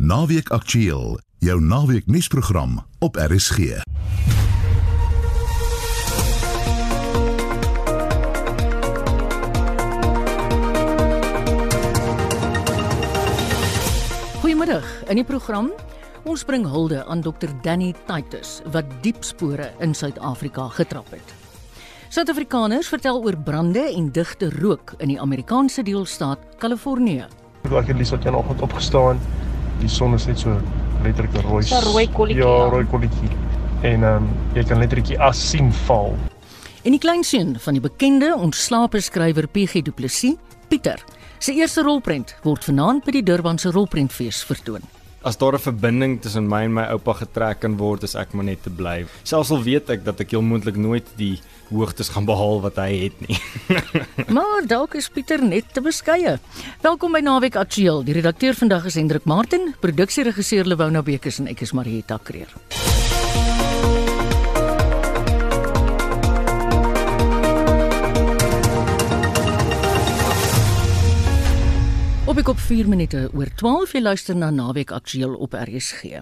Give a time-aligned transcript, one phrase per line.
[0.00, 3.82] Naweek Aktueel, jou naweek nuusprogram op RSG.
[14.40, 15.02] Goeiemiddag.
[15.08, 15.68] In die program
[16.24, 21.34] ons bring hulde aan Dr Danny Titus wat diep spore in Suid-Afrika getrap het.
[22.08, 27.28] Suid-Afrikaners vertel oor brande en digte rook in die Amerikaanse deelstaat Kalifornië.
[27.68, 29.20] Ek het Liesel teen oggend opgestaan.
[29.80, 30.56] Die son is net so
[31.02, 31.62] letterlik 'n rooi.
[31.64, 33.30] So rooi kolletjie, Ja, rooi kolletjie.
[33.82, 36.16] En ehm um, jy kan letterlik as sien val.
[36.82, 40.34] En die kleinseun van die bekende ontslape skrywer PG Du Plessis,
[40.68, 41.02] Pieter,
[41.38, 44.99] sy eerste rolprent word vanaand by die Durbanse rolprentfees vertoon.
[45.22, 48.44] As daar 'n verbinding tussen my en my oupa getrek kan word, is ek maar
[48.44, 49.04] net te bly.
[49.22, 51.38] Selfs al weet ek dat ek heel moontlik nooit die
[51.68, 53.38] hoogtes gaan behaal wat hy het nie.
[54.36, 56.38] Maar dalk is Pieter net te beskeie.
[56.80, 58.02] Welkom by Naweek Aktueel.
[58.02, 62.48] Die redakteur vandag is Hendrik Martin, produksieregisseur Lewona Bekes en ek is Marieta Kreer.
[72.30, 76.20] Op ek op 4 minute oor 12 jy luister na Naweek Aktueel op RSG.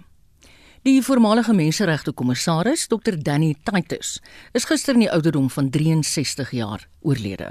[0.88, 4.14] Die voormalige menseregte kommissaris, Dr Danny Titus,
[4.56, 7.50] is gister in die ouderdom van 63 jaar oorlede.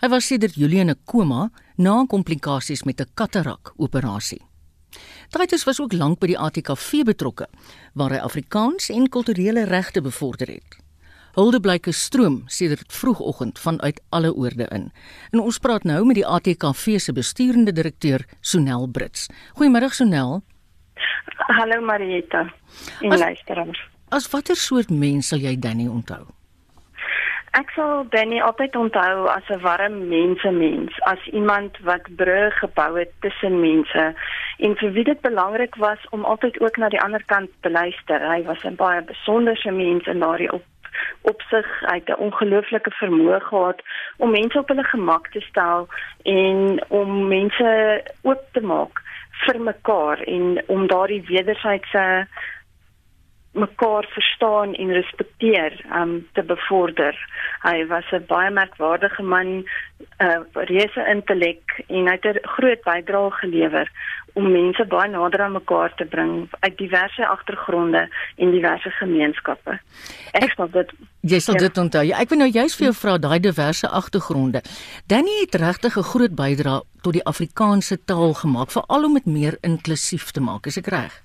[0.00, 4.40] Hy was sedert Julie in 'n koma na komplikasies met 'n katarak operasie.
[5.28, 7.48] Titus was ook lank by die ATKV betrokke
[7.92, 10.83] waar hy Afrikaans en kulturele regte bevorder het.
[11.34, 14.92] Huldeblyke stroom sedert vroegoggend vanuit alle oorde in.
[15.30, 19.26] En ons praat nou met die ATKV se besturende direkteur, Sonel Brits.
[19.58, 20.42] Goeiemôre Sonel.
[21.58, 22.44] Hallo Marietta
[23.00, 23.82] en As- luisteraars.
[24.08, 26.22] As watter soort mens sal jy Danny onthou?
[27.54, 33.10] Ek sal Danny altyd onthou as 'n warm mensemens, as iemand wat brûe gebou het
[33.20, 34.14] tussen mense
[34.58, 38.22] en vir wie dit belangrik was om altyd ook na die ander kant te luister.
[38.30, 40.62] Hy was 'n baie besonderse mens in daardie op
[41.20, 41.66] opsig.
[41.80, 43.82] Hy het 'n ongelooflike vermoë gehad
[44.16, 45.88] om mense op hulle gemak te stel
[46.22, 49.02] en om mense oop te maak
[49.44, 52.26] vir mekaar en om daardie wederwysige
[53.54, 57.14] mekaar verstaan en respekteer um te bevorder.
[57.62, 59.66] Hy was 'n baie merkwaardige man, 'n
[60.18, 63.88] uh, reuse intellek en hy het 'n groot bydrae gelewer
[64.34, 69.78] om mense baie nader aan mekaar te bring uit diverse agtergronde en diverse gemeenskappe.
[70.32, 71.60] Ek sal dit Jy sal Ja.
[71.60, 72.02] dit onthou.
[72.04, 74.62] Ja, ek wil nou juist vir jou vra daai diverse agtergronde.
[75.06, 79.56] Danny het regtig 'n groot bydrae tot die Afrikaanse taal gemaak, veral om dit meer
[79.60, 81.23] inklusief te maak, is ek reg?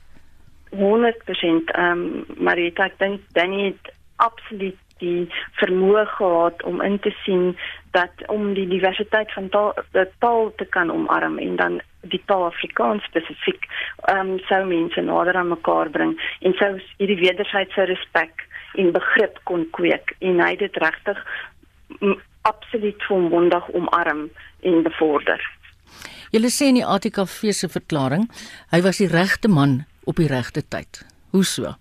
[0.76, 5.28] 100% ehm um, Marita ek dink Danny het absoluut die
[5.60, 7.54] vermoë gehad om in te sien
[7.96, 11.80] dat om die diversiteit van taal, die taal te kan omarm en dan
[12.12, 13.68] die taal Afrikaans spesifiek
[14.12, 18.46] ehm um, sou mense nader aan mekaar bring en sou hierdie wederwysige respek
[18.80, 21.22] en begrip kon kweek en hy dit regtig
[22.00, 24.28] mm, absoluut volmondig omarm
[24.62, 25.42] en bevorder.
[26.30, 28.28] Julle sê in die ATKV se verklaring,
[28.70, 29.80] hy was die regte man
[30.10, 31.06] op die regte tyd.
[31.32, 31.76] Hoe so?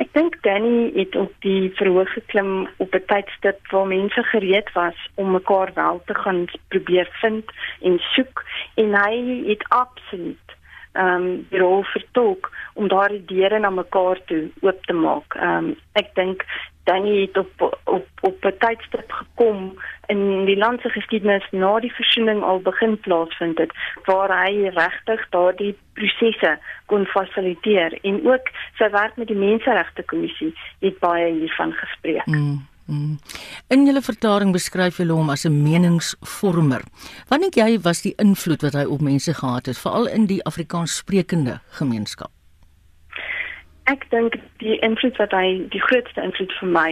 [0.00, 4.98] Ek dink Danny het op die verhoog geklim op 'n tydstip waar mense gereed was
[5.14, 7.44] om mekaar wel te gaan probeer vind
[7.82, 10.48] en soek en hy het absoluut
[10.92, 15.34] ehm um, die rol vertolk om daardie deure na mekaar toe oop te maak.
[15.34, 16.44] Ehm um, ek dink
[16.90, 19.58] Danny het op op op 'n tydstip gekom
[20.06, 23.72] in die land se geskiedenis na die versoening al begin plaasvind het
[24.04, 30.54] waar hy regtig daardie prosesse kon fasiliteer en ook sy werk met die menseregte kommissie
[30.80, 32.26] het baie hiervan gespreek.
[32.26, 33.18] Mm, mm.
[33.68, 36.82] In julle verklaring beskryf julle hom as 'n meningsvormer.
[37.28, 40.44] Wat dink jy was die invloed wat hy op mense gehad het, veral in die
[40.44, 42.39] Afrikaans sprekende gemeenskap?
[43.88, 46.90] Ek dink die invloed wat hy die grootste invloed vir my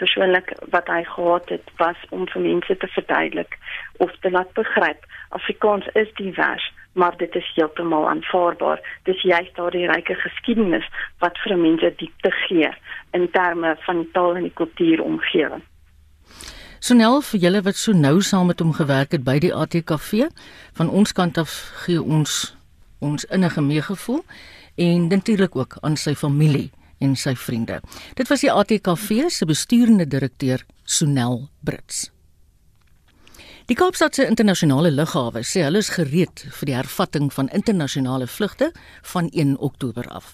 [0.00, 3.58] persoonlik wat hy gehad het was om vir mense te verduidelik
[3.98, 8.80] of te laat begryp Afrikaans is divers, maar dit is heeltemal aanvaarbaar.
[9.06, 10.86] Dis juist daardie ryke geskiedenis
[11.22, 12.70] wat vir mense diepte gee
[13.14, 15.62] in terme van taal en die kultuuromgewing.
[16.80, 20.30] Sonel vir julle wat so nou saam met hom gewerk het by die ATKV,
[20.78, 21.52] van ons kant af
[21.84, 22.56] gee ons
[23.00, 24.24] ons innige meegevoel
[24.80, 27.80] en natuurlik ook aan sy familie en sy vriende.
[28.16, 32.08] Dit was die ATKV se besturende direkteur Sonel Brits.
[33.68, 38.72] Die Kaapstadse internasionale lughawe sê hulle is gereed vir die hervatting van internasionale vlugte
[39.12, 40.32] van 1 Oktober af.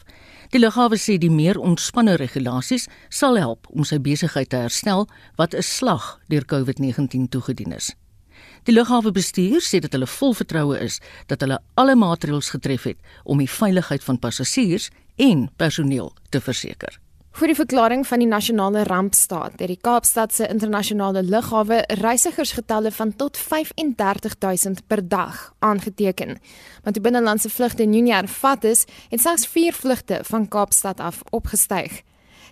[0.55, 5.55] Die lughawe sê die meer ontspanne regulasies sal help om sy besigheid te herstel wat
[5.55, 7.93] 'n slag deur COVID-19 toegedien is.
[8.67, 10.99] Die lughawebestuur sê dat hulle vol vertroue is
[11.31, 14.89] dat hulle alle maatreëls getref het om die veiligheid van passasiers
[15.23, 16.97] en personeel te verseker.
[17.37, 23.13] Vir die verklaring van die nasionale rampstaat het die Kaapstad se internasionale lughawe reisigersgetalle van
[23.15, 26.41] tot 35000 per dag aangeteken.
[26.83, 28.83] Want die binnelandse vlugte in Junie hervat is,
[29.13, 32.03] het slegs 4 vlugte van Kaapstad af opgestyg.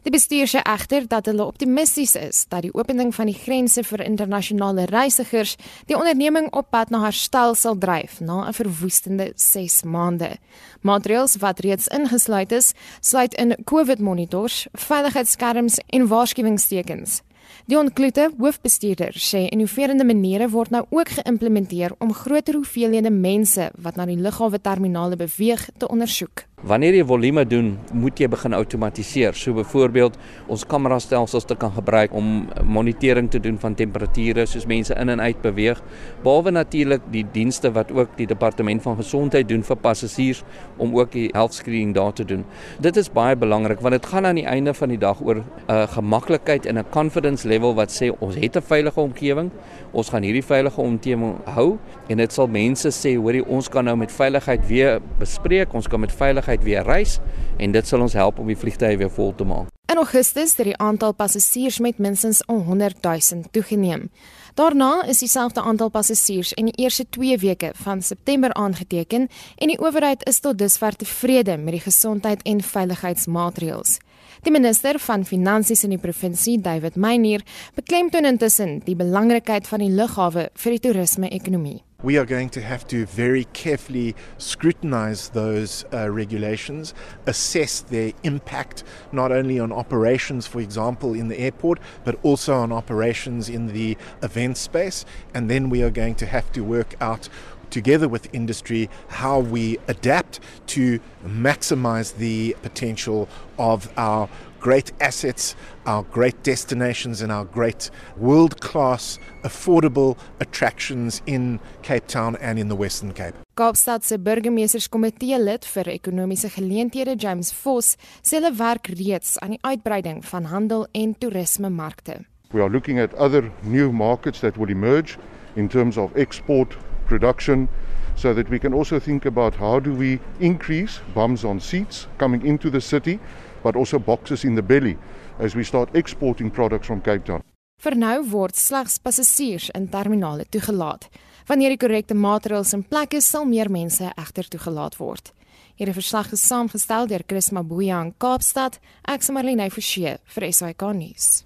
[0.04, 4.02] Die bestuur sê egter dat hulle optimisties is dat die opening van die grense vir
[4.04, 5.54] internasionale reisigers
[5.88, 10.36] die onderneming op pad na herstel sal dryf na 'n verwoestende 6 maande.
[10.82, 17.22] Maatreëls wat reeds ingesluit is, sluit in COVID-monitors, veiligheidsskerms en waarskuwingstekens.
[17.66, 23.96] Dion Klute, hoofbestuurder, sê innoverende maniere word nou ook geïmplementeer om groter hoeveelhede mense wat
[23.96, 26.44] na die lughawe terminale beweeg te ondersoek.
[26.64, 29.36] Wanneer jy volume doen, moet jy begin outomatiseer.
[29.36, 30.14] So byvoorbeeld
[30.48, 35.20] ons kamerastelsels te kan gebruik om monitering te doen van temperature soos mense in en
[35.20, 35.82] uit beweeg.
[36.22, 40.40] Behalwe natuurlik die dienste wat ook die departement van gesondheid doen vir passasiers
[40.80, 42.46] om ook die health screening daar te doen.
[42.80, 45.44] Dit is baie belangrik want dit gaan aan die einde van die dag oor 'n
[45.68, 49.50] uh, gemaklikheid en 'n confidence level wat sê ons het 'n veilige omgewing.
[49.92, 51.76] Ons gaan hierdie veilige omgewing hou
[52.08, 55.74] en dit sal mense sê hoorie ons kan nou met veiligheid weer bespreek.
[55.74, 57.20] Ons kan met veiligheid veiligheid weer reis
[57.58, 59.70] en dit sal ons help om die vliegtye weer vol te maak.
[59.90, 64.10] In Augustus het die aantal passasiers met minstens 100 000 toegeneem.
[64.54, 69.28] Daarna is dieselfde aantal passasiers in die eerste 2 weke van September aangeteken
[69.58, 73.98] en die owerheid is tot dusver tevrede met die gesondheid en veiligheidsmaatreëls.
[74.42, 77.42] Die minister van Finansies in die provinsie, David Meyer,
[77.74, 81.82] beklemtoon intussen die belangrikheid van die lughawe vir die toerisme-ekonomie.
[82.04, 86.92] We are going to have to very carefully scrutinize those uh, regulations,
[87.24, 92.70] assess their impact not only on operations, for example, in the airport, but also on
[92.70, 95.06] operations in the event space.
[95.32, 97.30] And then we are going to have to work out
[97.70, 103.28] together with industry how we adapt to maximize the potential
[103.58, 104.28] of our
[104.60, 105.56] great assets,
[105.86, 112.68] our great destinations, and our great world class, affordable attractions in Cape Town and in
[112.68, 113.34] the Western Cape.
[113.56, 119.60] Kaapstad se burgemeesterskomitee lid vir ekonomiese geleenthede James Vos sê hulle werk reeds aan die
[119.62, 122.24] uitbreiding van handel en toerisme markte.
[122.52, 125.18] We are looking at other new markets that will emerge
[125.56, 126.76] in terms of export
[127.06, 127.68] production
[128.16, 132.44] so that we can also think about how do we increase bums on seats coming
[132.46, 133.18] into the city
[133.62, 134.96] but also boxes in the belly
[135.38, 137.42] as we start exporting products from Cape Town.
[137.82, 141.08] Vir nou word slegs passasiers in terminale toegelaat.
[141.46, 145.32] Wanneer die korrekte maatreëls in plek is, sal meer mense egter toegelaat word.
[145.76, 148.78] Hierdie verslag is saamgestel deur Chris Mabuya in Kaapstad,
[149.10, 151.44] ek is Marlene Forsie vir SAK nuus.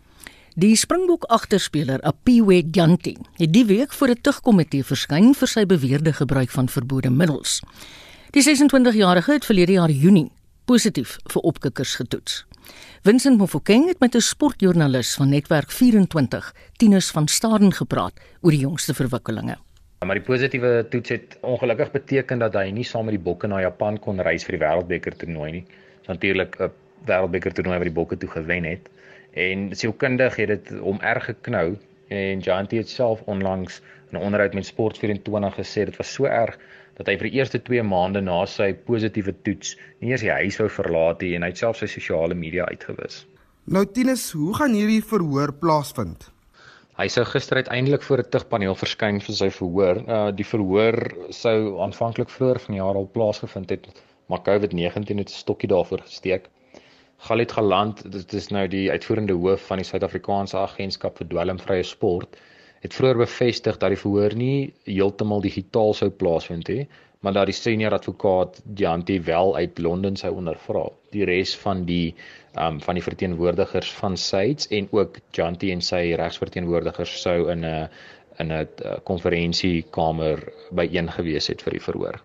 [0.58, 6.12] Die Springbok agterspeler Apiwe Gyanti het die week voor 'n tugkomitee verskyn vir sy beweerde
[6.12, 7.62] gebruik van verbode middels.
[8.32, 10.30] Die 26-jarige het verlede jaar Junie
[10.66, 12.44] positief vir opkikkers getoets.
[13.02, 18.60] Vincent Mofokeng het met 'n sportjoernalis van Netwerk 24, Tinus van Staden gepraat oor die
[18.60, 19.56] jongste verwikkelinge.
[20.06, 23.60] Maar die positiewe toets het ongelukkig beteken dat hy nie saam met die Bokke na
[23.60, 25.64] Japan kon reis vir die Wêreldbeker toernooi nie.
[26.00, 26.70] Dit natuurlik 'n
[27.06, 28.88] Wêreldbeker toernooi wat die Bokke toe gewen het.
[29.30, 31.78] En sielkundig het dit hom erg geknou
[32.08, 33.80] en Janti het self onlangs
[34.12, 36.58] 'n onderhoud met Sport24 gesê dit was so erg
[36.98, 40.58] dat hy vir die eerste 2 maande na sy positiewe toets nie eers die huis
[40.58, 43.26] wou verlaat nie en hy het self sy sosiale media uitgewis.
[43.68, 46.30] Nou Tinus, hoe gaan hierdie verhoor plaasvind?
[46.98, 49.98] Hy sou gister uiteindelik voor 'n tugpaneel verskyn vir sy verhoor.
[50.16, 50.96] Uh die verhoor
[51.30, 53.86] sou aanvanklik vroeër vanjaar al plaasgevind het,
[54.26, 56.48] maar COVID-19 het 'n stokkie daarvoor gesteek.
[57.18, 62.36] Galit Galant, dit is nou die uitvoerende hoof van die Suid-Afrikaanse Agentskap vir Dwelmvrye Sport,
[62.82, 66.88] het vroeër bevestig dat die verhoor nie heeltemal digitaal sou plaasvind nie,
[67.20, 70.84] maar dat die senior advokaat Janti wel uit Londen sou ondervra.
[71.10, 72.14] Die res van die
[72.58, 77.88] um van die verteenwoordigers van SAIDS en ook Janti en sy regsverteenwoordigers sou in 'n
[78.38, 82.22] in 'n uh, konferensiekamer byeen gewees het vir die verhoor.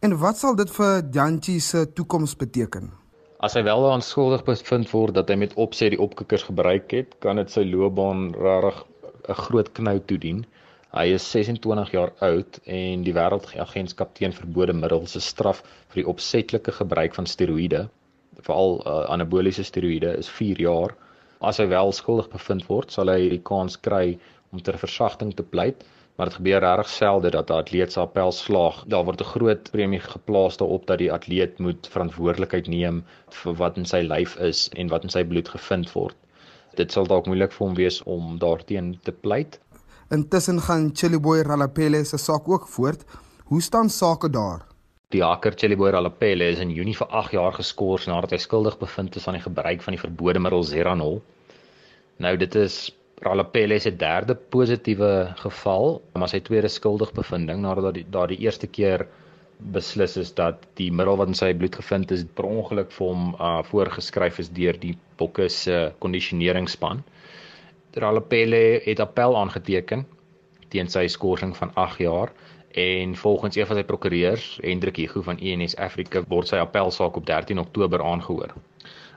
[0.00, 2.90] En wat sal dit vir Janti se toekoms beteken?
[3.38, 7.36] As hy wel aanskuldig bevind word dat hy met opset die opkikkers gebruik het, kan
[7.36, 8.84] dit sy loopbaan regtig
[9.28, 10.38] 'n groot knou toedien.
[10.92, 15.60] Hy is 26 jaar oud en die Wêreldagentskap teen verbode middels se straf
[15.92, 17.80] vir die opsetlike gebruik van steroïde,
[18.48, 20.96] veral uh, anaboliese steroïde, is 4 jaar.
[21.40, 24.18] As hy wel skuldig bevind word, sal hy die kans kry
[24.52, 25.86] om ter versagting te pleit,
[26.18, 28.82] maar dit gebeur regtig selde dat 'n atleet se appel slaag.
[28.96, 33.04] Daar word 'n groot premie geplaas daarop dat die atleet moet verantwoordelikheid neem
[33.42, 36.18] vir wat in sy lyf is en wat in sy bloed gevind word
[36.78, 39.58] dit sal dalk moeilik vir hom wees om daarteen te pleit.
[40.12, 43.04] Intussen gaan Chiliboy Ralapele se saak ook voort.
[43.44, 44.66] Hoe staan sake daar?
[45.12, 49.16] Die hacker Chiliboy Ralapele is in Junie vir 8 jaar geskort nadat hy skuldig bevind
[49.16, 51.22] is aan die gebruik van die verbode middel Zeranol.
[52.16, 52.76] Nou dit is
[53.22, 59.06] Ralapele se derde positiewe geval, maar sy tweede skuldig bevinding nadat die daardie eerste keer
[59.58, 63.34] beslis is dat die middel wat in sy bloed gevind is per ongeluk vir hom
[63.34, 67.02] uh, voorgeskryf is deur die Bokke se kondisioneringsspan.
[67.94, 70.06] Ralapele het appel aangeteken
[70.72, 72.32] teen sy skorsing van 8 jaar
[72.72, 77.26] en volgens een van sy prokureurs, Hendrik Hugo van ENS Africa, word sy appelsaak op
[77.28, 78.54] 13 Oktober aangehoor.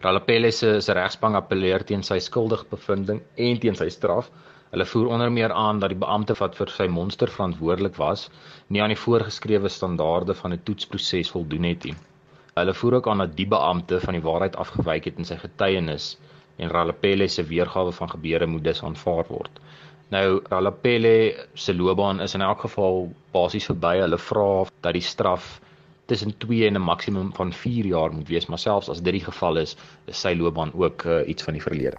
[0.04, 4.27] Ralapele se regsbank appeleer teen sy skuldige bevinding en teen sy straf.
[4.75, 8.25] Hulle voer onder meer aan dat die beampte wat vir sy monster verantwoordelik was,
[8.67, 11.94] nie aan die voorgeskrewe standaarde van 'n toetsproses voldoen het nie.
[12.60, 16.08] Hulle voer ook aan dat die beampte van die waarheid afgewyk het in sy getuienis
[16.58, 19.62] en Ralapele se weergawe van gebeure moet dus aanvaar word.
[20.12, 21.13] Nou Ralapele
[21.53, 23.94] se loopbaan is in elk geval basies verby.
[24.03, 25.62] Hulle vra dat die straf
[26.05, 29.24] tussen 2 en 'n maksimum van 4 jaar moet wees, maar selfs as dit die
[29.24, 31.98] geval is, is sy loopbaan ook uh, iets van die verlede.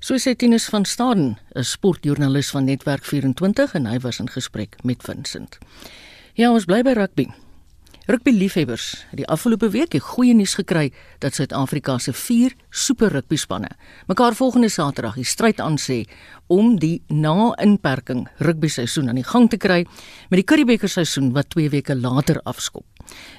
[0.00, 4.76] So sê Tinus van Staden, 'n sportjoernalis van Netwerk 24 en hy was in gesprek
[4.82, 5.58] met Vincent.
[6.34, 7.26] Ja, ons bly by rugby.
[8.06, 13.10] Rugby liefhebbers het die afgelope week die goeie nuus gekry dat Suid-Afrika se 4 super
[13.12, 13.68] rugby spanne
[14.06, 16.04] mekaar volgende Saterdag die stryd aan sê
[16.46, 19.84] om die na-inperking rugby seisoen aan die gang te kry
[20.30, 22.86] met die Curriebeeker seisoen wat 2 weke later afskop.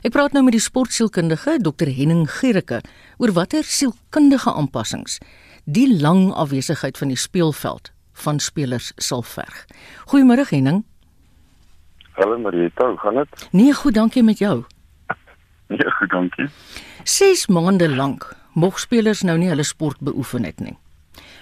[0.04, 2.84] Ek praat nou met die sportsielkundige Dr Henning Gericke
[3.18, 5.20] oor watter sielkundige aanpassings
[5.74, 9.66] die lang afwesigheid van die speelveld van spelers sal verg.
[10.10, 10.84] Goeiemôre Henning.
[12.18, 13.48] Hallo Marieta, hoe gaan dit?
[13.52, 14.64] Nee, goed, dankie met jou.
[15.68, 16.50] Nee, goed, dankie.
[17.04, 20.76] 6 maande lank mog spelers nou nie hulle sport beoefen het nie.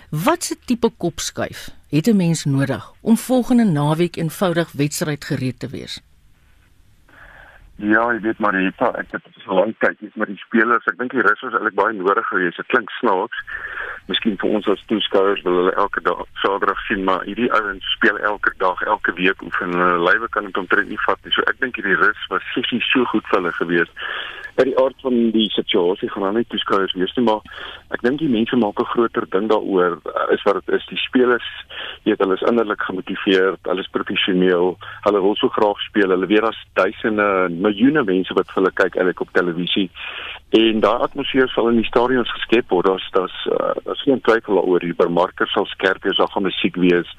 [0.10, 6.02] Watse tipe kopskuif het 'n mens nodig om volgende naweek eenvoudig wedstryd gereed te wees?
[7.78, 10.86] Ja, jy weet Marieta, ek het so lank kyk iets met die spelers.
[10.90, 12.58] Ek dink die rus was eintlik baie nodig geweest.
[12.58, 13.44] Dit klink snaaks.
[14.10, 18.18] Miskien vir ons as toeskouers wil hulle elke dag Saterdag sien, maar hierdie ouens speel
[18.32, 19.78] elke dag, elke week oefen.
[19.78, 21.36] Hulle lywe kan dit omtrent nie vat nie.
[21.38, 24.06] So ek dink hierdie rus was sessie so goed vir hulle geweest.
[24.58, 27.44] By die aard van die situasie gaan hulle nie toeskouers wees nie, maar
[27.94, 30.00] ek dink die mense maak 'n groter ding daaroor
[30.34, 30.86] is wat dit is.
[30.90, 31.50] Die spelers,
[32.04, 36.10] jy weet, hulle is innerlik gemotiveerd, hulle is professioneel, hulle wil so graag speel.
[36.10, 39.90] Hulle weet daar's duisende, miljoene mense wat vir hulle kyk eintlik op televisie.
[40.50, 42.86] En daai atmosfeer sal in die stadions geskep word.
[42.86, 44.80] Daar's daar's uh, daar's geen twyfel daaroor.
[44.80, 47.10] Die bemarker sal skerp wees, daar gaan musiek wees.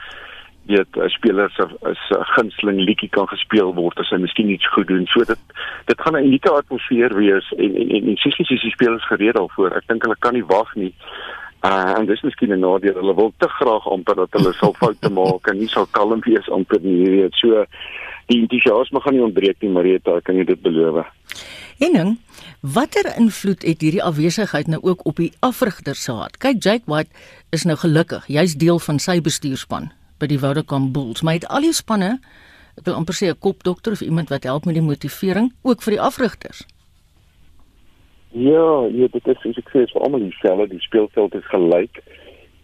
[0.68, 4.86] Weet, 'n speler se 'n gunsteling liedjie kan gespeel word as hy miskien iets goed
[4.86, 5.06] doen.
[5.06, 5.38] So dit
[5.84, 9.34] dit gaan 'n unieke atmosfeer wees en en en, en sies is die spelers gereed
[9.34, 9.70] daarvoor.
[9.76, 10.94] Ek dink hulle kan nie wag nie.
[11.64, 12.94] Uh, en dis miskien 'n nadeel.
[12.94, 16.48] Hulle wil te graag amper dat hulle sal foute maak en nie sal kalm wees
[16.50, 17.34] amper nie, jy weet.
[17.34, 17.64] So
[18.26, 21.06] die entoesiasme gaan nie ontbreek nie, Marita, kan jou dit beloof.
[21.78, 22.18] Henning,
[22.60, 26.36] watter invloed het hierdie afwesigheid nou ook op die afrigters gehad?
[26.36, 27.10] Kyk, Jake White
[27.50, 31.66] is nou gelukkig, jy's deel van sy bestuurspan by die Vodacom Bulls, maar het al
[31.66, 32.18] die spanne,
[32.78, 35.92] ek wil amper sê 'n kopdokter of iemand wat help met die motivering ook vir
[35.92, 36.66] die afrigters.
[38.30, 42.02] Ja, ja, dit is soos ek sê, vir almal dieselfde, die speelveld is gelyk.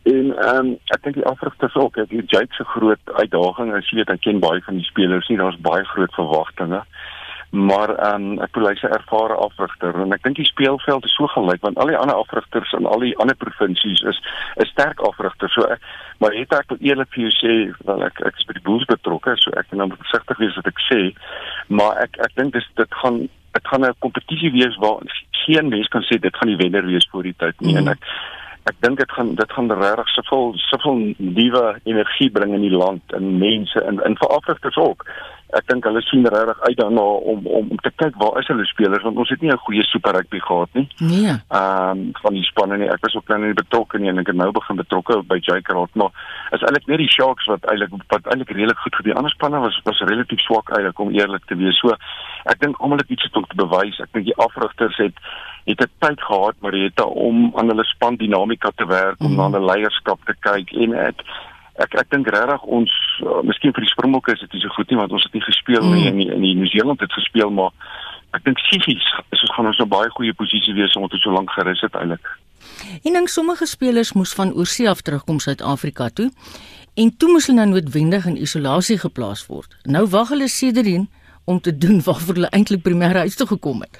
[0.04, 3.88] En ehm um, ek dink die afrigters ook, ek weet Jake se groot uitdaging is
[3.90, 6.82] jy weet hy ken baie van die spelers nie, daar's baie groot verwagtinge.
[7.54, 11.14] Maar ehm um, ek voel hy's 'n ervare afrigter en ek dink die speelveld is
[11.14, 14.18] so gelyk want al die ander afrigters in al die ander provinsies is
[14.56, 15.52] is sterk afrigters.
[15.52, 15.78] So ek,
[16.18, 17.54] maar het ek wil eerlik vir jou sê,
[17.87, 20.66] wel ek ek is by die Bulls betrokke, so ek moet nou versigtig wees wat
[20.66, 21.00] ek sê,
[21.68, 24.99] maar ek ek dink dis dit gaan dit gaan 'n kompetisie wees waar
[25.30, 27.78] geen mens kan sê dit gaan die wenner wees voor die tyd nie mm.
[27.78, 28.02] en ek
[28.64, 33.16] ek dink dit gaan dit gaan regtig soveel soveel nuwe energie bring in die land
[33.18, 35.04] en mense en in vir afrigters ook
[35.52, 38.64] ek dink hulle sien regtig uit daarna om om om te kyk waar is hulle
[38.66, 40.88] spelers want ons het nie 'n goeie super rugby gehad nie.
[40.98, 41.34] Nee.
[41.48, 42.88] Ehm um, van die spanne nie.
[42.88, 45.94] Ek was ook nou nie betrokke nie en ek het nou begin betrokke by Jacarot,
[45.94, 46.10] maar
[46.50, 49.16] is eintlik net die Sharks wat eintlik wat eintlik redelik goed gedoen.
[49.16, 51.78] Ander spanne was was relatief swak eintlik om eerlik te wees.
[51.78, 51.96] So
[52.44, 54.00] ek dink almal het iets om te bewys.
[54.00, 55.14] Ek dink die afrigters het
[55.64, 59.36] het 'n tyd gehad maar het om aan hulle span dinamika te werk, om mm.
[59.36, 61.22] na hulle leierskap te kyk en ek
[61.83, 62.93] ek ek dink regtig ons
[63.25, 65.43] uh, miskien vir die Springbokke is dit nie so goed nie want ons het nie
[65.43, 65.95] gespeel mm.
[65.95, 67.73] nie in die, in die New Zealand het gespeel maar
[68.35, 71.35] ek dink fisies is ons gaan ons 'n baie goeie posisie wees omdat ons so
[71.35, 72.26] lank gerus het eintlik.
[73.04, 76.31] En dan sommige spelers moes van oorsee af terugkom Suid-Afrika toe
[76.95, 79.76] en toe moes hulle nou noodwendig in isolasie geplaas word.
[79.83, 81.09] Nou wag hulle sedertdien
[81.45, 83.99] om te doen waarvoor hulle eintlik primêr huis toe gekom het.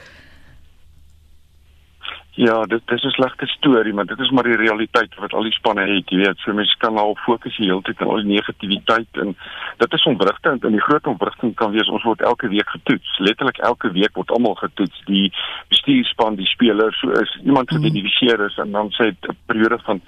[2.35, 5.43] Ja, dit, dit is 'n slegte storie, maar dit is maar die realiteit wat al
[5.43, 6.39] die spanne het, jy weet.
[6.39, 9.37] So mense kan nou fokus die hele tyd op al die negativiteit en
[9.77, 13.19] dit is ontwrigtend en die groot ontwrigting kan wees ons word elke week getoets.
[13.19, 15.03] Letterlik elke week word almal getoets.
[15.05, 15.33] Die
[15.69, 20.01] bestuurspan, die spelers, so is iemand geïdentifiseer is en dan sê 'n periode van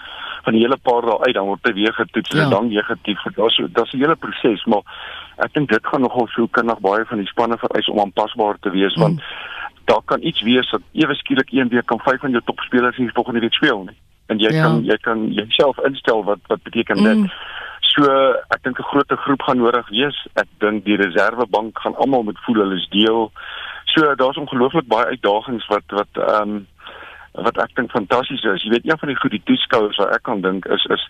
[0.42, 2.42] van die hele paar dae uit dan word hy weer getoets ja.
[2.42, 3.22] en dan negatief.
[3.22, 4.82] Daar's daar's 'n hele proses, maar
[5.36, 8.70] ek dink dit gaan nogal so kindig baie van die spanne vereis om aanpasbaar te
[8.70, 9.54] wees want mm
[9.86, 13.10] daar kan iets wees dat ewe skielik een week kan vyf van jou topspelers nie
[13.12, 13.98] volgende week speel nie.
[14.26, 14.62] En jy ja.
[14.62, 17.16] kan jy kan jouself instel wat wat beteken dit?
[17.16, 17.30] Mm.
[17.80, 18.04] So
[18.54, 20.16] ek dink 'n groot groep gaan nodig wees.
[20.34, 23.30] Ek dink die reservebank gaan almal met voel hulle is deel.
[23.84, 26.66] So daar's ongelooflik baie uitdagings wat wat ehm um,
[27.44, 28.64] wat ek dink fantasties is.
[28.64, 31.02] Jy weet een van die goeie toeskouers wat ek kan dink is is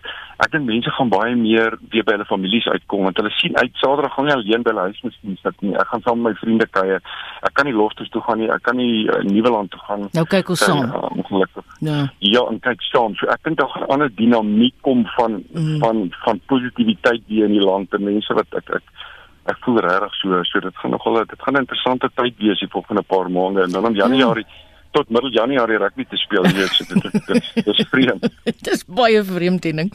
[0.43, 3.79] ek dink mense gaan baie meer weer by hulle families uitkom want hulle sien uit
[3.79, 5.73] Saterdag gaan nie alleen by hulle huis miskien sit nie.
[5.79, 7.01] Ek gaan saam met my vriende kuier.
[7.47, 8.51] Ek kan nie loftes toe gaan nie.
[8.51, 10.07] Ek kan nie uh, Nieuweland toe gaan.
[10.17, 10.83] Nou kyk ons saam.
[10.83, 11.65] Uh, ongelukkig.
[11.87, 12.03] Ja.
[12.19, 13.15] Ja, en kyk saam.
[13.21, 15.79] So ek dink daar gaan 'n ander dinamiek kom van mm.
[15.83, 18.95] van van positiwiteit hier in die land en mense wat ek ek
[19.47, 22.73] ek voel regtig so so dit gaan nogal dit gaan 'n interessante tyd wees die
[22.75, 24.66] volgende paar maande en dan in Januarie mm
[24.97, 28.25] tot middel Januarie rugby te speel weet so dit dit is vreemd.
[28.47, 29.91] Dit is baie vreemd ding.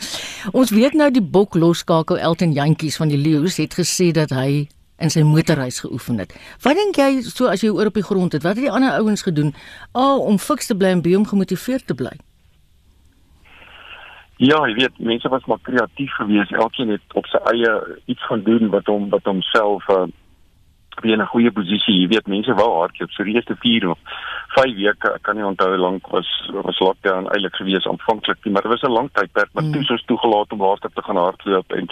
[0.53, 4.69] Ons weet nou die bok loskakel Elton Jantjies van die Leeu's het gesê dat hy
[5.03, 6.35] in sy motorhuis geoefen het.
[6.63, 8.45] Wat dink jy so as jy oor op die grond het?
[8.47, 9.51] Wat het die ander ouens gedoen?
[9.99, 12.15] A om fiks te bly en B om gemotiveerd te bly.
[14.43, 16.55] Ja, jy weet, mense was maar kreatief geweest.
[16.55, 17.75] Elkeen het op sy eie
[18.11, 20.07] iets gaan doen wat hom wat homself uh,
[21.03, 22.01] weer 'n goeie posisie.
[22.01, 23.99] Jy weet, mense wou hardloop so die eerste 4 of
[24.55, 28.53] 5 weke, ek kan nie onthou hoe lank was was lockdown eintlik gewees aanvanklik nie,
[28.53, 29.73] maar dit was 'n lang tydperk, maar mm.
[29.73, 31.89] toe ons toegelaat om hardloop te gaan hardloop en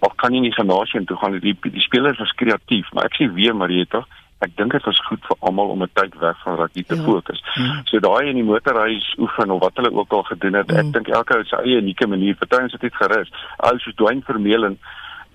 [0.00, 3.32] of kan jy nie gimnasium toe gaan die die spelers was kreatief, maar ek sê
[3.32, 4.04] weer Marieta,
[4.42, 7.02] ek dink dit was goed vir almal om 'n tyd weg van rugby te ja.
[7.02, 7.42] fokus.
[7.56, 7.80] Mm.
[7.84, 10.78] So daai in die motorhuis oefen of wat hulle ook al gedoen het, mm.
[10.78, 12.34] ek dink elke ou se eie unieke manier.
[12.34, 13.30] Party ons het dit gerus.
[13.58, 14.78] Ou soos Dwayne Vermeulen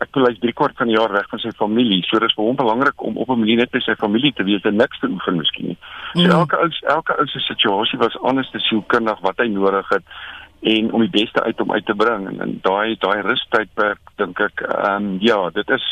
[0.03, 2.03] ek wil hy's 3 kwart van die jaar weg van sy familie.
[2.05, 4.63] So dis vir hom belangrik om op 'n manier net by sy familie te wees
[4.63, 5.77] en niks te oefen miskien nie.
[6.13, 6.31] So mm.
[6.39, 10.03] elke ou elke ou se situasie was anders te sielkundig wat hy nodig het
[10.61, 14.39] en om die beste uit hom uit te bring en, en daai daai rustydperk dink
[14.39, 15.85] ek ehm um, ja, dit is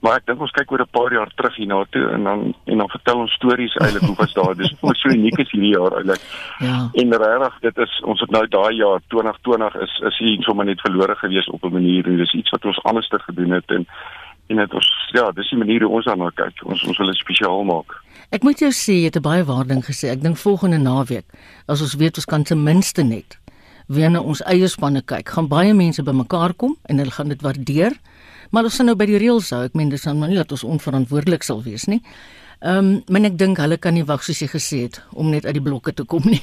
[0.00, 2.78] Maar ek dink ons kyk oor 'n paar jaar terug hierna toe en dan en
[2.78, 4.54] dan vertel ons stories eintlik hoe was daar.
[4.56, 6.22] Dis so uniek is hierdie jaar eintlik.
[6.58, 6.90] Ja.
[6.92, 10.80] En regtig, dit is ons het nou daai jaar 2020 is is hier sommer net
[10.80, 13.86] verlore gewees op 'n manier en dis iets wat ons anders te gedoen het en
[14.48, 16.62] en dit ons ja, dis die manier hoe ons daarna kyk.
[16.64, 18.00] Ons ons wil dit spesiaal maak.
[18.30, 20.08] Ek moet jou sê jy het 'n baie waarding gesê.
[20.10, 21.26] Ek dink volgende naweek
[21.66, 23.38] as ons weet ons kan ten minste net
[23.88, 27.42] weer na ons eie spanne kyk, gaan baie mense bymekaar kom en hulle gaan dit
[27.42, 27.96] waardeer.
[28.50, 29.62] Maar ons sien nou by die reëls hou.
[29.68, 32.00] Ek meen dis maar nie dat ons onverantwoordelik sal wees nie.
[32.58, 35.44] Ehm, um, men ek dink hulle kan nie wag soos jy gesê het om net
[35.46, 36.42] uit die blokke te kom nie.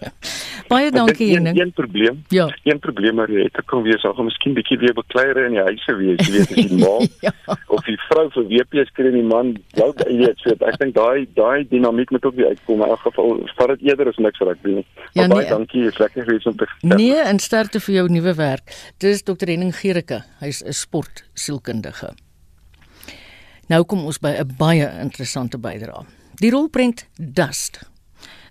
[0.70, 2.20] Baie dankie een, een probleem.
[2.30, 2.46] Ja.
[2.62, 5.64] Een probleem maar jy het ek kon wees, alhoewel miskien bietjie weer bekleier in die
[5.66, 6.92] huise wees, jy weet as die ma
[7.26, 7.34] ja.
[7.66, 9.90] of die vrou vir WP skree die man, jy
[10.22, 12.86] weet, so ek dink daai daai dinamiek moet ook weer uitkom.
[12.86, 14.80] In elk geval, vat dit eerder as niks wat ek doen.
[15.18, 16.94] Ja, baie nee, dankie, is lekker gewees om te gestel.
[16.94, 18.80] Nee, en sterkte vir jou nuwe werk.
[19.02, 19.50] Dis Dr.
[19.50, 20.22] Henning Gericke.
[20.38, 22.14] Hy's 'n sportsielkundige.
[23.70, 26.04] Nou kom ons by 'n baie interessante bydrae.
[26.40, 27.78] Die rolprent Dust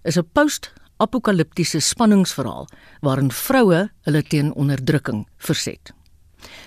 [0.04, 2.68] is 'n post-apokaliptiese spanningsverhaal
[3.02, 5.92] waarin vroue hulle teen onderdrukking verset.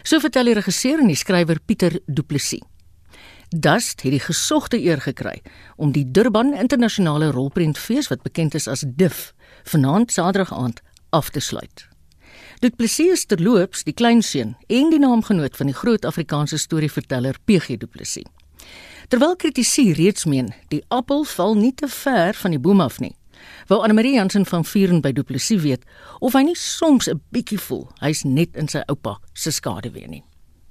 [0.03, 2.61] So vertel die regisseur en die skrywer Pieter Du Plessis.
[3.49, 5.43] Dust het die gesogte eer gekry
[5.77, 9.33] om die Durban Internasionale Rolprentfees wat bekend is as DIF
[9.65, 11.89] vanaand Saterdag aand af te sluit.
[12.61, 17.79] Du Plessis is terloops die kleinseun en die naamgenoot van die groot Afrikaanse storieverteller PG
[17.79, 18.25] Du Plessis.
[19.13, 23.11] Terwyl kritici reeds meen die appel val nie te ver van die boom af nie.
[23.69, 25.83] Wou Anne Marie Jansen van Vuren by Du Plessis weet
[26.25, 30.23] of hy nie soms 'n bietjie voel hy's net in sy oupa se skaduwee nie.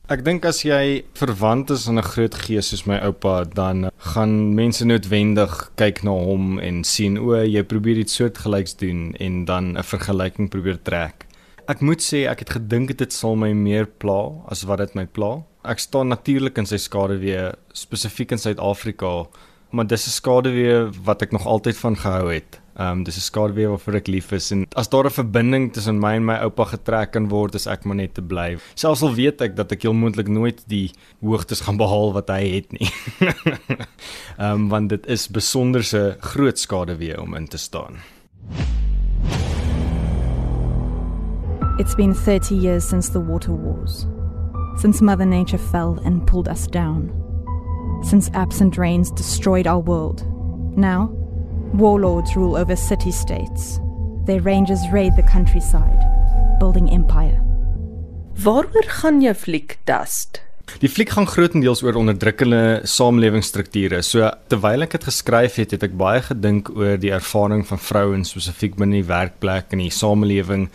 [0.10, 4.56] Ek dink as jy verwant is aan 'n groot gees soos my oupa, dan gaan
[4.56, 9.78] mense noodwendig kyk na hom en sien o, jy probeer iets soortgelyks doen en dan
[9.78, 11.28] 'n vergelyking probeer trek.
[11.68, 15.06] Ek moet sê ek het gedink dit sal my meer pla as wat dit my
[15.06, 19.28] pla ek staan natuurlik in sy skaduwee spesifiek in Suid-Afrika,
[19.72, 22.60] maar dis 'n skaduwee wat ek nog altyd van gehou het.
[22.76, 26.00] Ehm um, dis 'n skaduwee waarvoor ek lief is en as daar 'n verbinding tussen
[26.00, 28.58] my en my oupa getrek kan word, is ek maar net te bly.
[28.76, 32.56] Selfs al weet ek dat ek heel moontlik nooit die hoogtes gaan behaal wat hy
[32.56, 32.90] het nie.
[34.40, 38.02] Ehm um, want dit is besonderse groot skaduwee om in te staan.
[41.78, 44.06] It's been 30 years since the water wars.
[44.78, 47.12] Since Mother Nature fell and pulled us down,
[48.04, 50.26] since absent rains destroyed our world.
[50.78, 51.10] Now,
[51.74, 53.80] Warlords rule over city states.
[54.26, 56.00] Their rangers raid the countryside,
[56.60, 57.42] building empire.
[58.44, 60.42] Waaroor gaan jou fliek Dust?
[60.80, 64.00] Die fliek gaan grootendeels oor onderdrukkende samelewingsstrukture.
[64.06, 68.32] So terwyl ek dit geskryf het, het ek baie gedink oor die ervaring van vrouens
[68.32, 70.70] spesifiek binne die werkplek en die samelewing.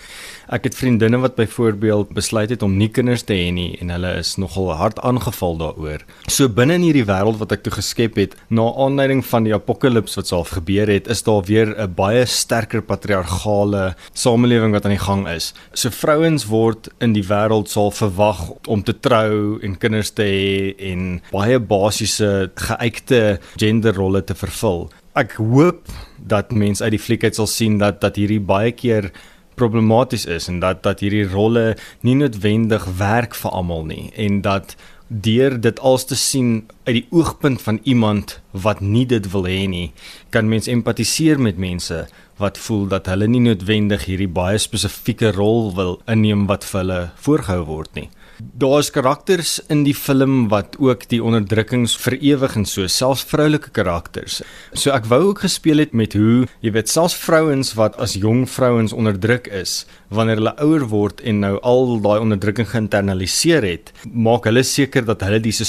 [0.53, 4.13] Ek het vriendinne wat byvoorbeeld besluit het om nie kinders te hê nie en hulle
[4.21, 6.05] is nogal hard aangeval daaroor.
[6.31, 10.15] So binne in hierdie wêreld wat ek toe geskep het, na aanleiding van die apokalips
[10.21, 15.07] wat self gebeur het, is daar weer 'n baie sterker patriargale samelewing wat aan die
[15.09, 15.55] gang is.
[15.75, 20.75] So vrouens word in die wêreld sal verwag om te trou en kinders te hê
[20.93, 24.87] en baie basiese geuite genderrolle te vervul.
[25.17, 29.13] Ek hoop dat mense uit die fliek uit sal sien dat dat hierdie baie keer
[29.57, 34.77] problematies is en dat dat hierdie rolle nie noodwendig werk vir almal nie en dat
[35.09, 39.63] deur dit als te sien uit die oogpunt van iemand wat nie dit wil hê
[39.71, 39.89] nie
[40.35, 42.03] kan mens empatiseer met mense
[42.43, 47.01] wat voel dat hulle nie noodwendig hierdie baie spesifieke rol wil inneem wat vir hulle
[47.29, 52.87] voorgehou word nie Daar's karakters in die film wat ook die onderdrukkings verewig en so,
[52.87, 54.43] selfs vroulike karakters.
[54.77, 58.45] So ek wou ook gespeel het met hoe, jy weet, selfs vrouens wat as jong
[58.51, 64.49] vrouens onderdruk is, wanneer hulle ouer word en nou al daai onderdrukking geïnternaliseer het, maak
[64.51, 65.65] hulle seker dat hulle die stelsel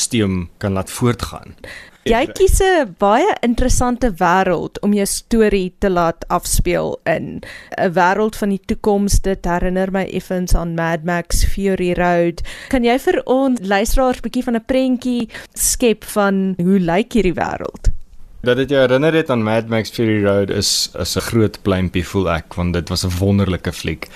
[0.62, 1.56] kan laat voortgaan.
[2.08, 7.41] Jy kies 'n baie interessante wêreld om jou storie te laat afspeel in.
[7.78, 9.20] 'n Wêreld van die toekoms.
[9.22, 12.41] Dit herinner my effens aan Mad Max Fury Road.
[12.70, 17.34] Kan jy vir ons luisteraars 'n bietjie van 'n prentjie skep van hoe lyk hierdie
[17.34, 17.91] wêreld?
[18.41, 22.06] Dat dit jou herinner het aan Mad Max Fury Road is is 'n groot pleintjie
[22.06, 24.08] voel ek want dit was 'n wonderlike fliek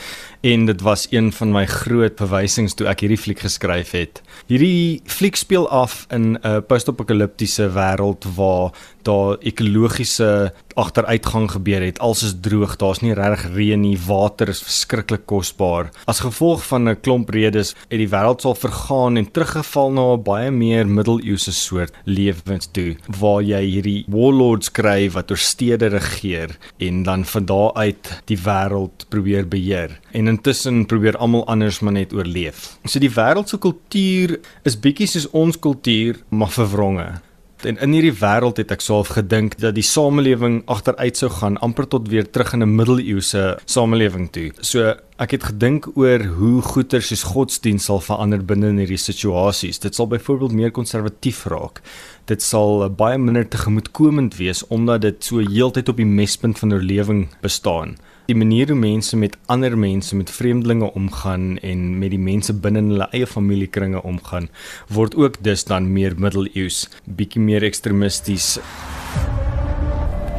[0.41, 4.21] en dit was een van my groot bewysings toe ek hierdie fliek geskryf het.
[4.49, 8.73] Hierdie fliek speel af in 'n post-apokaliptiese wêreld waar
[9.03, 11.99] daar ekologiese agteruitgang gebeur het.
[11.99, 15.91] Alles is droog, daar's nie regtig reën nie, water is verskriklik kosbaar.
[16.05, 20.23] As gevolg van 'n klomp redes het die wêreld sal vergaan en teruggeval na 'n
[20.23, 26.57] baie meer middeleeuse soort lewens toe waar jy hierdie warlords kry wat oor stede regeer
[26.77, 29.99] en dan van daar uit die wêreld probeer beheer.
[30.11, 32.77] En intussen probeer almal anders maar net oorleef.
[32.85, 37.21] So die wêreld se kultuur is bietjie soos ons kultuur, maar verwronge.
[37.61, 41.85] En in hierdie wêreld het ek self gedink dat die samelewing agteruit sou gaan amper
[41.91, 44.51] tot weer terug in 'n middeleeuse samelewing toe.
[44.61, 49.79] So ek het gedink oor hoe goeder soos godsdienst sal verander binne in hierdie situasies.
[49.79, 51.81] Dit sal byvoorbeeld meer konservatief raak.
[52.25, 57.27] Dit sal baie minder tegemoetkomend wees omdat dit so heeltyd op die mespunt van oorlewing
[57.41, 57.97] bestaan
[58.31, 62.83] die manier hoe mense met ander mense, met vreemdelinge omgaan en met die mense binne
[62.87, 64.47] hulle eie familiekringe omgaan,
[64.87, 68.53] word ook dus dan meer middeleeus, bietjie meer ekstremisties.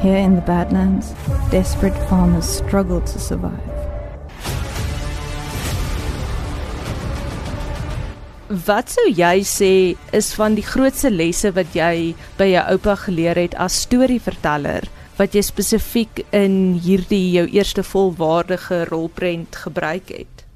[0.00, 1.12] Here in the Badlands,
[1.50, 3.68] desperate farmers struggle to survive.
[8.66, 9.72] Wat sou jy sê
[10.12, 14.88] is van die grootste lesse wat jy by jou oupa geleer het as storieverteller?
[15.18, 20.46] Wat jy spesifiek in hierdie jou eerste volwaardige rolprent gebruik het?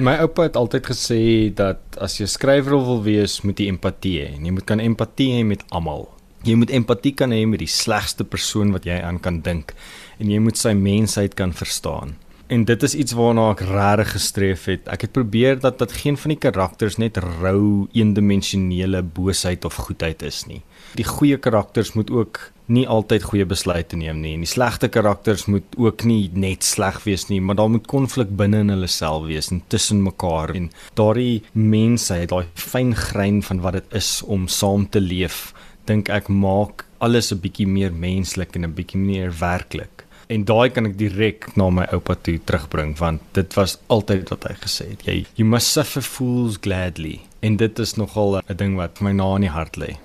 [0.00, 1.20] My oupa het altyd gesê
[1.54, 4.30] dat as jy skrywer wil wees, moet jy empatie hê.
[4.40, 6.08] Jy moet kan empatie hê met almal.
[6.42, 9.76] Jy moet empatie kan hê met die slegste persoon wat jy aan kan dink
[10.18, 12.16] en jy moet sy mensheid kan verstaan.
[12.52, 14.88] En dit is iets waarna ek regtig gestreef het.
[14.92, 20.22] Ek het probeer dat dat geen van die karakters net rou, eendimensionele boosheid of goedheid
[20.26, 20.60] is nie.
[20.98, 22.38] Die goeie karakters moet ook
[22.72, 27.00] nie altyd goeie besluite neem nie en die slegte karakters moet ook nie net sleg
[27.06, 30.70] wees nie, maar daar moet konflik binne in hulle self wees en tussen mekaar en
[30.98, 35.50] daardie mensheid, daai fyn grein van wat dit is om saam te leef,
[35.88, 40.04] dink ek maak alles 'n bietjie meer menslik en 'n bietjie meer werklik.
[40.28, 44.44] En daai kan ek direk na my oupa toe terugbring want dit was altyd wat
[44.44, 45.02] hy gesê het.
[45.06, 47.20] Jy you must suffer fools gladly.
[47.42, 49.98] En dit is nogal 'n ding wat my na in die hart lê.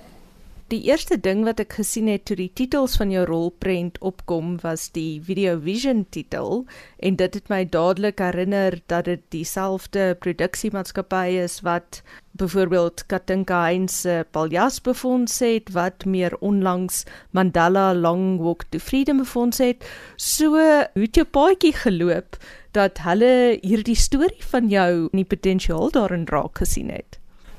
[0.68, 4.90] Die eerste ding wat ek gesien het toe die titels van jou rolprent opkom was
[4.92, 6.66] die Video Vision titel
[7.00, 12.02] en dit het my dadelik herinner dat dit dieselfde produksiemaatskappy is wat
[12.36, 19.24] byvoorbeeld Katinka Heinz se Paljas befonds het wat meer onlangs Mandela Long Walk to Freedom
[19.24, 19.88] befonds het.
[20.18, 22.36] So hoe het jou paadjie geloop
[22.76, 27.17] dat hulle hierdie storie van jou en die potensiaal daarin raak gesien het?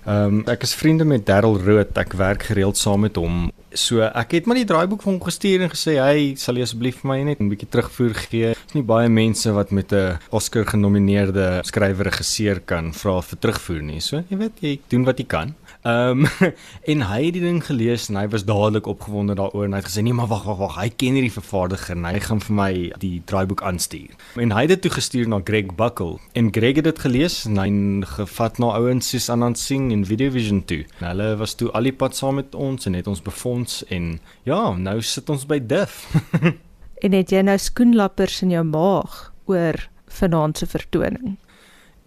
[0.09, 1.91] Ehm um, ek is vriende met Darryl Rood.
[2.01, 3.51] Ek werk gereeld saam met hom.
[3.77, 7.03] So ek het maar die draaiboek vir hom gestuur en gesê, "Hey, sal jy asseblief
[7.03, 10.65] vir my net 'n bietjie terugvoer gee?" Daar's nie baie mense wat met 'n Oscar
[10.65, 14.01] genomineerde skrywer regisseur kan vra vir terugvoer nie.
[14.01, 15.55] So jy weet, jy doen wat jy kan.
[15.83, 16.27] Ehm um,
[16.91, 19.87] en hy het die ding gelees en hy was dadelik opgewonde daaroor en hy het
[19.87, 22.73] gesê nee maar wag wag wag, hy ken hierdie vervaardiger en hy gaan vir my
[22.99, 24.17] die draaiboek aanstuur.
[24.43, 27.63] En hy het dit toe gestuur na Greg Buckle en Greg het dit gelees en
[27.63, 27.69] hy
[28.17, 30.83] gevat na ouens soos Anand Singh en Video Vision toe.
[30.99, 34.17] En hulle was toe al die pad saam met ons en het ons befonds en
[34.51, 36.09] ja, nou sit ons by Diff.
[37.05, 39.87] en het jy nou skoenlappers in jou maag oor
[40.19, 41.39] vanaand se vertoning?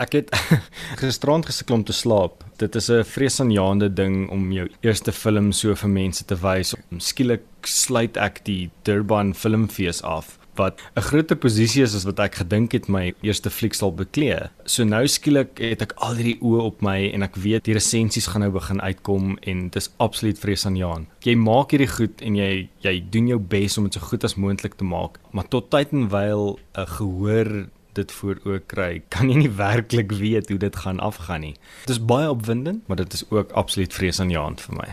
[0.02, 0.32] Ek het
[1.02, 2.44] gisterand gesukkel om te slaap.
[2.62, 6.76] Dit is 'n vreesaanjaende ding om jou eerste film so vir mense te wys.
[6.98, 12.36] Skielik sluit ek die Durban Filmfees af wat 'n groter posisie is as wat ek
[12.36, 14.50] gedink het my eerste fliek sal beklee.
[14.66, 18.28] So nou skielik het ek al hierdie oë op my en ek weet die resensies
[18.28, 21.08] gaan nou begin uitkom en dit is absoluut vreesaanjaend.
[21.24, 24.36] Jy maak hierdie goed en jy jy doen jou bes om dit so goed as
[24.36, 29.30] moontlik te maak, maar tot tyd en wyl 'n gehoor dit voor ook kry, kan
[29.30, 31.56] jy nie werklik weet hoe dit gaan afgaan nie.
[31.86, 34.90] Dit is baie opwindend, maar dit is ook absoluut vreesaanjaend vir my.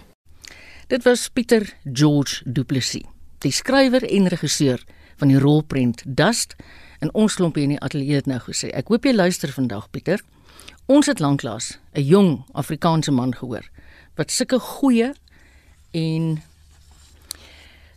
[0.88, 3.04] Dit was Pieter George Du Plessis,
[3.44, 4.84] die skrywer en regisseur
[5.18, 6.54] van die rolprent Dust
[6.98, 8.70] en ons klompie in die ateljee het nou gesê.
[8.72, 10.22] Ek hoop jy luister vandag Pieter.
[10.88, 13.68] Ons het lanklaas 'n jong Afrikaanse man gehoor
[14.16, 15.12] wat sulke goeie
[15.90, 16.42] en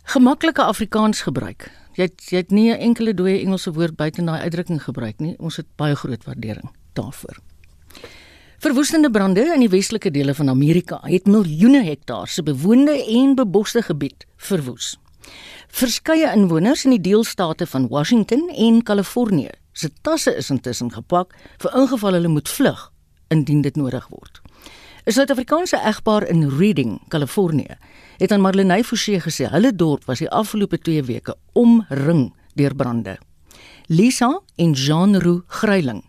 [0.02, 4.40] gemaklike Afrikaans gebruik jy het, jy het nie 'n enkele dooie Engelse woord buite daai
[4.40, 5.34] uitdrukking gebruik nie.
[5.38, 7.38] Ons het baie groot waardering daarvoor.
[8.58, 13.82] Verwoestende brande in die westelike dele van Amerika het miljoene hektaar se bewoonde en beboste
[13.82, 14.98] gebied verwoes.
[15.68, 21.74] Verskeie inwoners in die deelstate van Washington en Kalifornië se tasse is intussen gepak vir
[21.74, 22.90] ingeval hulle moet vlug
[23.28, 24.41] indien dit nodig word.
[25.02, 27.74] 'n Suid-Afrikaanse egpaar in Reading, Kalifornië,
[28.18, 33.16] het aan Marlenae Forsie gesê hulle dorp was die afgelope 2 weke omring deur brande.
[33.86, 36.04] Lisa en Jean Roux Gryiling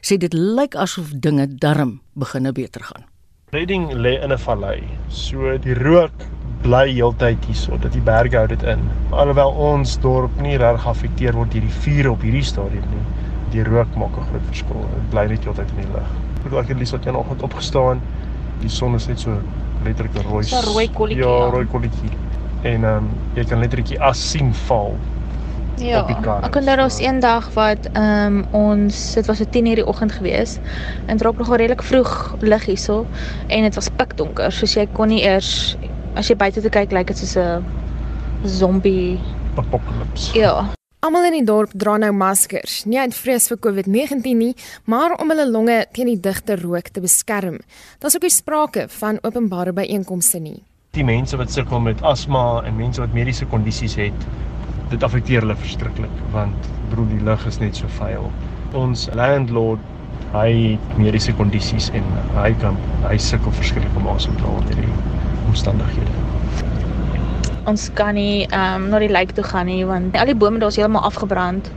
[0.00, 3.04] sê dit lyk asof dinge darm begine beter gaan.
[3.52, 6.24] Reading lê in 'n vallei, so die rook
[6.62, 8.80] bly heeltyd hierso, dat die berge hou dit in.
[9.10, 13.04] Alhoewel ons dorp nie reg geaffekteer word deur die vuur op hierdie stadium nie,
[13.50, 14.88] die rook maak 'n groot verskil.
[14.94, 16.10] Dit bly net heeltyd in die lug.
[16.58, 18.00] Ek het Lisa teen oggend opgestaan
[18.60, 19.36] die son is net so
[19.84, 20.44] letterlik 'n rooi.
[20.44, 21.24] 'n rooi kolletjie.
[21.24, 22.10] Ja, rooi kolletjie.
[22.62, 24.96] En ehm um, jy kan letterlik die as sien val.
[25.80, 26.04] Ja.
[26.44, 30.12] Ek kon daar ons eendag wat ehm um, ons dit was 'n 10:00 die oggend
[30.12, 30.58] gewees
[31.06, 33.06] en dit raak nog redelik vroeg lig hierso
[33.46, 35.76] en dit was pikdonker, soos jy kon nie eers
[36.14, 37.64] as jy buite te kyk lyk dit soos 'n
[38.44, 39.18] zombie
[39.56, 40.38] apocalypse.
[40.38, 40.79] Ja.
[41.00, 44.50] Almal in die dorp dra nou maskers, nie uit vrees vir COVID-19 nie,
[44.84, 47.54] maar om hulle longe teen die digte rook te beskerm.
[48.02, 50.58] Daar's ook nie sprake van openbare byeenkomste nie.
[50.92, 54.26] Die mense wat sukkel met asma en mense wat mediese kondisies het,
[54.92, 58.28] dit affekteer hulle verskriklik want broer die lug is net so vuil.
[58.76, 59.80] Ons landlord,
[60.34, 64.84] hy het mediese kondisies en hy kan hy sukkel verskriklik om asem te haal in
[64.84, 66.29] hierdie omstandighede
[67.66, 70.58] ons kan nie ehm um, na die lijk toe gaan nie want al die bome
[70.58, 71.70] daar is heeltemal afgebrand.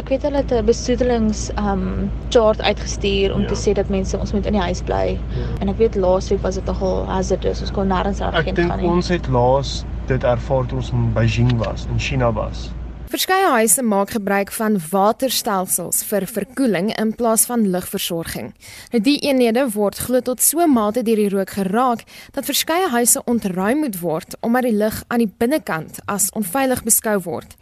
[0.00, 3.46] Ek weet hulle het 'n besoedelings ehm um, chart uitgestuur om ja.
[3.46, 5.18] te sê dat mense ons moet in die huis bly.
[5.36, 5.46] Ja.
[5.60, 7.60] En ek weet laasweek was dit nogal hazardous.
[7.60, 8.50] Ons kon nêrens reg gaan nie.
[8.50, 12.70] Ek dink ons het laas dit ervaar toe ons in Beijing was, in China was.
[13.12, 18.46] Verskeie huise maak gebruik van waterstelsels vir verkoeling in plaas van lugversorging.
[18.94, 23.20] Nou die eenhede word glo tot so mate deur die rook geraak dat verskeie huise
[23.28, 27.52] ontruim moet word omdat die lug aan die binnekant as onveilig beskou word.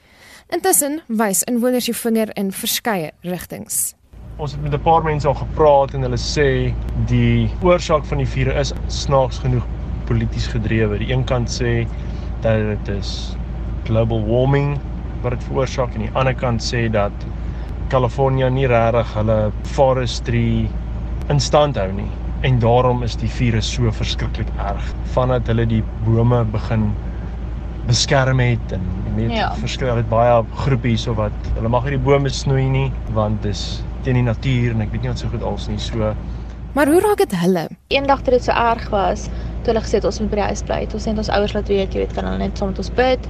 [0.54, 3.96] Intussen wys inwoners die vinger in verskeie rigtings.
[4.38, 6.70] Ons het met 'n paar mense al gepraat en hulle sê
[7.10, 9.66] die oorsaak van die vuur is snaaks genoeg
[10.06, 10.98] polities gedrewe.
[10.98, 11.88] Die een kant sê
[12.40, 13.34] dat dit is
[13.84, 14.78] global warming
[15.24, 17.26] wat dit veroorsaak en die ander kant sê dat
[17.90, 19.38] Kalifornië nie regtig hulle
[19.74, 20.46] forestry
[21.33, 22.09] in stand hou nie
[22.46, 26.90] en daarom is die virus so verskriklik erg vandat hulle die bome begin
[27.88, 28.85] beskerm het en
[29.16, 29.50] met ja.
[29.61, 33.64] verskil het baie groepe hierso wat hulle mag nie die bome snoei nie want dis
[34.04, 36.14] teen die natuur en ek weet nie wat so goed als nie so
[36.72, 37.64] Maar hoe raak dit hulle?
[37.90, 39.24] Eendag toe dit so erg was,
[39.64, 41.72] toe hulle gesê het ons moet by die huis bly, ons het ons ouers laat
[41.72, 43.26] weet, jy weet kan hulle net saam met ons bid.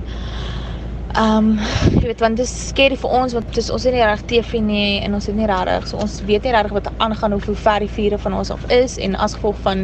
[1.10, 1.58] Ehm, um,
[1.98, 4.60] jy weet want dit is skerry vir ons want dis ons het nie reg TV
[4.62, 7.54] nie en ons het nie regtig so ons weet nie regtig wat aangaan of hoe
[7.64, 9.82] ver die vure van ons af is en as gevolg van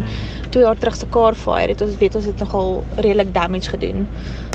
[0.55, 4.07] 2 jaar terug se car fire het ons weet ons het nogal redelik damage gedoen.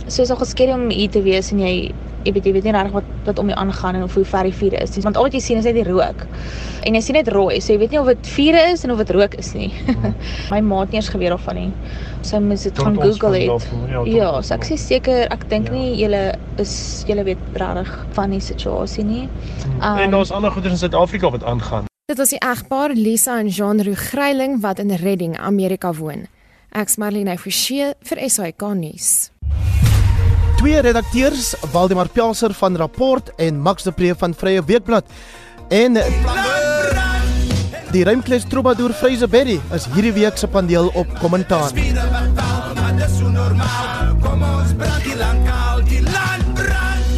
[0.07, 1.91] So is nogal skerry om hier te wees en jy
[2.25, 4.49] jy weet jy weet nie regtig wat wat om jou aangaan en of hoe ver
[4.49, 5.03] die vuur is nie.
[5.05, 6.25] Want al wat jy sien is net die rook.
[6.87, 9.03] En jy sien net rooi, so jy weet nie of dit vuur is en of
[9.03, 9.69] dit rook is nie.
[10.53, 11.69] My ma het nie eens geweet daarvan nie.
[12.27, 13.69] Sy moes dit gaan Google het.
[13.91, 15.77] Ja, ja so ek sê seker, ek dink ja.
[15.77, 16.23] nie julle
[16.61, 16.73] is
[17.09, 19.23] julle weet regtig van die situasie nie.
[19.79, 21.89] Um, en daar's ander goeders in Suid-Afrika wat aangaan.
[22.11, 26.27] Dit was die egpaar Lisa en Jean Roux Gryiling wat in Redding, Amerika woon.
[26.71, 29.31] Ek's Marlene Forsie vir SAK nuus.
[30.61, 35.05] Twee redakteurs, Waldemar Pelser van Rapport en Max de Pre van Vrye Weekblad.
[35.69, 35.97] En
[37.91, 41.73] die Ruimkles Troubadour Fraser Berry is hierdie week se paneel op kommentaar.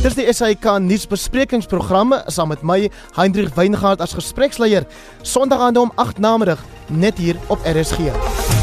[0.08, 2.88] Dis die SAK nuusbesprekingsprogram saam met my
[3.19, 4.88] Hendrik Weingart as gespreksleier
[5.21, 8.62] Sondagaande om 8 namiddag net hier op RSG.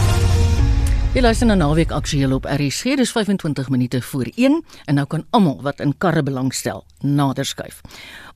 [1.10, 2.92] Jy luister na Naweek Aktueel op RSG.
[2.94, 7.80] Dis 25 minute voor 1 en nou kan almal wat in karre belangstel nader skuif.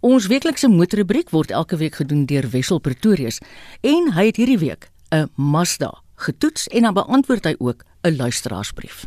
[0.03, 3.39] Ons weeklikse motorrubriek word elke week gedoen deur Wessel Pretorius
[3.87, 9.07] en hy het hierdie week 'n Mazda getoets en dan beantwoord hy ook 'n luisteraarsbrief.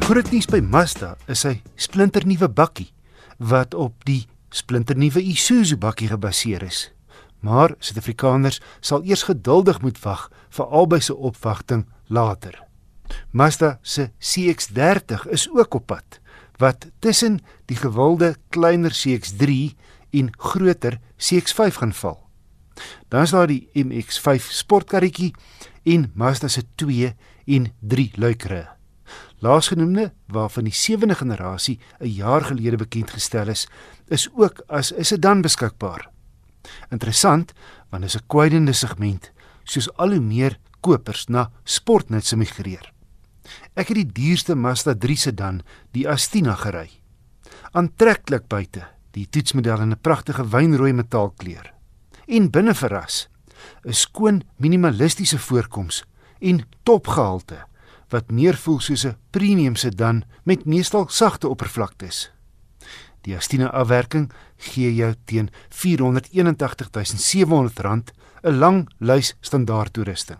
[0.00, 2.92] Groot nuus by Mazda is sy splinternuwe bakkie
[3.38, 6.92] wat op die splinternuwe Isuzu bakkie gebaseer is.
[7.42, 12.54] Maar Suid-Afrikaners sal eers geduldig moet wag vir albei se opwagting later.
[13.30, 16.20] Mazda se CX-30 is ook op pad
[16.62, 19.74] wat tussen die gewilde kleiner CX-3
[20.10, 22.20] en groter CX-5 gaan val.
[23.08, 25.32] Dan is daar die MX-5 sportkarretjie
[25.82, 27.14] en Mazda se 2
[27.46, 28.68] en 3 luikere.
[29.42, 33.68] Laasgenoemde, waarvan die sewende generasie 'n jaar gelede bekend gestel is,
[34.08, 36.11] is ook as 'n sedan beskikbaar.
[36.90, 37.52] Interessant,
[37.90, 39.32] want is 'n kwydende segment,
[39.64, 42.92] soos al hoe meer kopers na sportnuts migreer.
[43.74, 46.90] Ek het die duurste Mazda 3 sedan, die Astina gery.
[47.72, 51.72] Aantreklik buite, die toetsmodel in 'n pragtige wynrooi metaalkleur.
[52.26, 53.28] En binne verras,
[53.84, 56.04] 'n skoon minimalistiese voorkoms
[56.40, 57.66] en topgehalte
[58.12, 62.30] wat meer voel soos 'n premium sedan met meestal sagte oppervlaktes.
[63.20, 70.38] Die Astina afwerking gee jou teen R481700 'n lang lys standaard toerusting.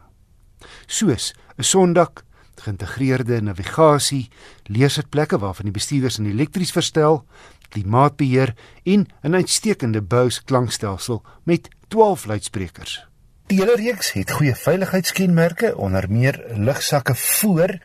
[0.87, 2.25] Soos 'n sondak,
[2.63, 4.31] geïntegreerde navigasie,
[4.65, 7.25] leersitplekke waarvan die bestuurders in elektries verstel,
[7.69, 8.55] klimaatbeheer
[8.85, 13.07] en 'n uitstekende Bose klankstelsel met 12 luidsprekers.
[13.47, 17.79] Die hele reeks het goeie veiligheidskenmerke, onder meer lugsakke voor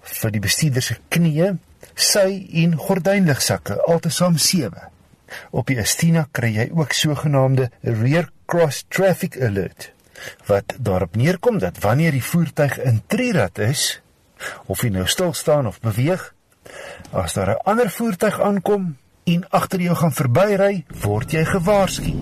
[0.00, 1.58] vir die bestuurder se knieë,
[1.94, 4.91] sy en gordynligsakke, altesaam 7.
[5.50, 9.92] Op die Astina kry jy ook sogenaamde rear cross traffic alert
[10.46, 14.00] wat daarop neerkom dat wanneer die voertuig in trirad is,
[14.70, 16.34] of hy nou stil staan of beweeg,
[17.10, 22.12] as daar 'n ander voertuig aankom en agter jou gaan verbyry, word jy gewaarsku.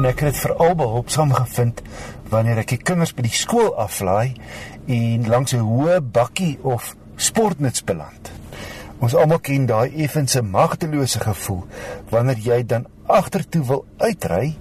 [0.00, 1.82] en ek het veral behulpsaam gevind
[2.32, 4.32] wanneer ek die kinders by die skool aflaai
[4.88, 8.32] en langs 'n hoë bakkie of sportnuts beland.
[9.00, 11.64] Ons almal ken daai effense magtelose gevoel
[12.12, 14.54] wanneer jy dan agtertoe wil uitry,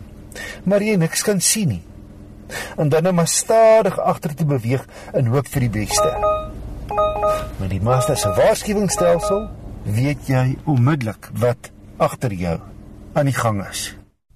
[0.64, 1.84] maar jy niks kan sien nie.
[2.80, 6.16] En dan net maar stadig agtertoe beweeg in hoop vir die beste.
[7.60, 9.48] Met die Mazda se waarskuwingsstelsel
[9.86, 12.58] weet jy onmiddellik wat agter jou
[13.14, 13.90] aan die gang is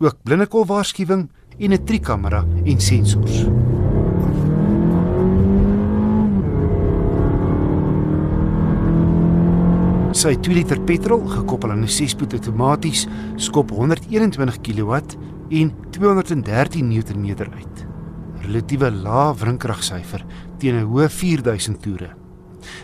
[0.03, 3.45] ook blindekol waarskuwing en 'n trikamera en sensors.
[10.23, 13.01] Sy 2 liter petrol gekoppel aan 'n 6-spoed outomaties
[13.35, 14.91] skop 121 kW
[15.51, 17.25] en 213 Nm
[17.59, 17.85] uit.
[18.45, 20.23] Relatiewe lae wrinkragsyfer
[20.59, 22.15] teen 'n hoë 4000 toere.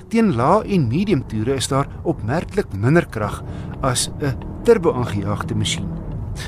[0.09, 3.41] Teen lae en medium toere is daar opmerklik minder krag
[3.81, 5.87] as 'n turbo-aangejaagde masjien.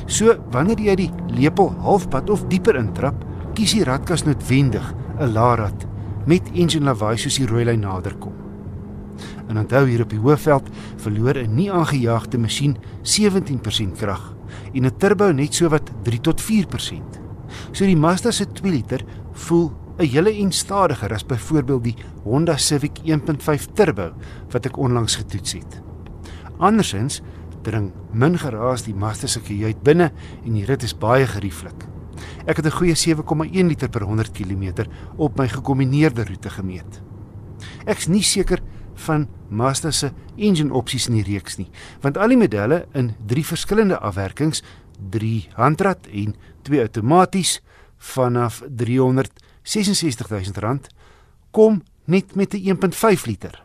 [0.07, 3.15] So wanneer jy die lepel halfpad of dieper intrap,
[3.53, 5.87] kies die radkas noodwendig 'n laarad
[6.25, 8.30] met engine lawaai soos die rooi lyn naderkom.
[9.51, 10.69] En onthou hier op die hoofveld
[11.03, 14.33] verloor 'n nie aangejaagde masjien 17% krag
[14.73, 17.19] en 'n turbo net so wat 3 tot 4%.
[17.71, 22.57] So die Mazda se 2 liter voel 'n hele en stadiger as byvoorbeeld die Honda
[22.57, 24.13] Civic 1.5 turbo
[24.51, 25.81] wat ek onlangs getoets het.
[26.57, 27.21] Andersins
[27.61, 30.11] dring min geraas die Mazda se kajuit binne
[30.45, 31.87] en die rit is baie gerieflik.
[32.45, 34.85] Ek het 'n goeie 7,1 liter per 100 km
[35.17, 37.01] op my gekombineerde roete gemeet.
[37.85, 38.61] Ek's nie seker
[39.01, 41.69] van Mazda se engine opsies in die reeks nie,
[42.01, 44.63] want al die modelle in drie verskillende afwerkings,
[45.09, 46.35] 3 handrat en
[46.67, 47.59] 2 outomaties
[47.97, 50.79] vanaf R366 000
[51.51, 53.63] kom net met 'n 1.5 liter.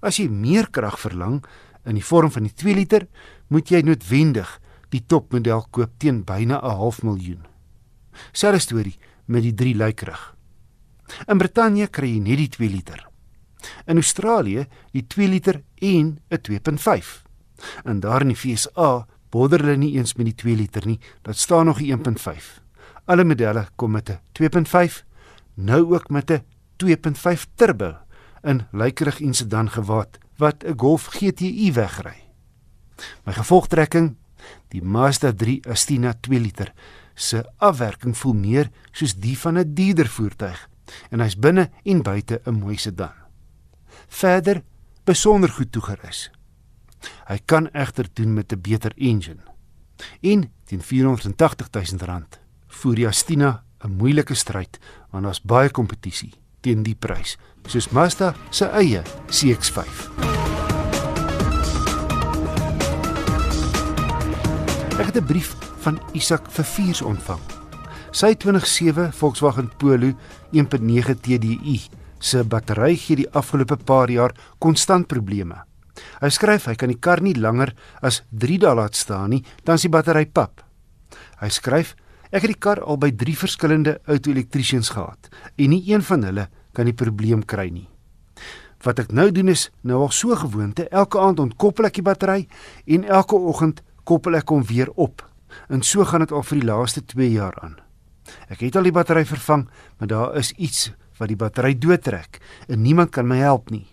[0.00, 1.44] As jy meer krag verlang,
[1.84, 3.06] in die vorm van die 2 liter,
[3.48, 7.46] moet jy noodwendig die topmodel koop teen byna 'n half miljoen.
[8.32, 10.34] Selfe storie met die 3 luikrug.
[11.26, 13.07] In Brittanje kry jy net die 2 liter.
[13.86, 17.22] In Australië die 2 liter en 'n 2.5.
[17.84, 21.00] En daar in die VSA bodder hulle nie eens met die 2 liter nie.
[21.22, 22.60] Dit staan nog 'n 1.5.
[23.04, 25.04] Alle modelle kom met 'n 2.5,
[25.54, 26.42] nou ook met 'n
[26.76, 27.96] 2.5 turbo
[28.42, 32.22] in lykerig en sedan gewaad wat 'n Golf GTI wegry.
[33.24, 34.16] My gevolgtrekking,
[34.68, 36.72] die Mazda 3 Astina 2 liter
[37.14, 40.68] se afwerking voel meer soos die van 'n dierder voertuig
[41.10, 43.27] en hy's binne en buite 'n mooi sedan.
[44.08, 44.62] Verder
[45.04, 46.30] besonder goed toegerus.
[47.28, 49.42] Hy kan egter doen met 'n beter engine.
[50.20, 54.78] En teen 480 000 rand voer die Astina 'n moeilike stryd
[55.10, 57.36] want daar's baie kompetisie teen die prys,
[57.66, 60.08] soos Mazda se eie CX-5.
[64.98, 67.40] Ek het 'n brief van Isak Verviers ontvang.
[68.10, 70.12] Sy 2007 Volkswagen Polo
[70.50, 71.80] 1.9 TDI
[72.20, 75.64] se battery gee die afgelope paar jaar konstant probleme.
[76.22, 79.78] Hy skryf hy kan die kar nie langer as 3 dae laat staan nie, dan
[79.78, 80.62] is die battery pap.
[81.42, 81.94] Hy skryf
[82.30, 86.48] ek het die kar al by 3 verskillende auto-elektriesiens gehad en nie een van hulle
[86.76, 87.88] kan die probleem kry nie.
[88.84, 92.46] Wat ek nou doen is nou al so gewoonte, elke aand ontkoppel ek die battery
[92.86, 95.24] en elke oggend koppel ek hom weer op.
[95.72, 97.78] En so gaan dit al vir die laaste 2 jaar aan.
[98.52, 99.66] Ek het al die battery vervang,
[99.98, 103.86] maar daar is iets wat die battery doodtrek en niemand kan my help nie.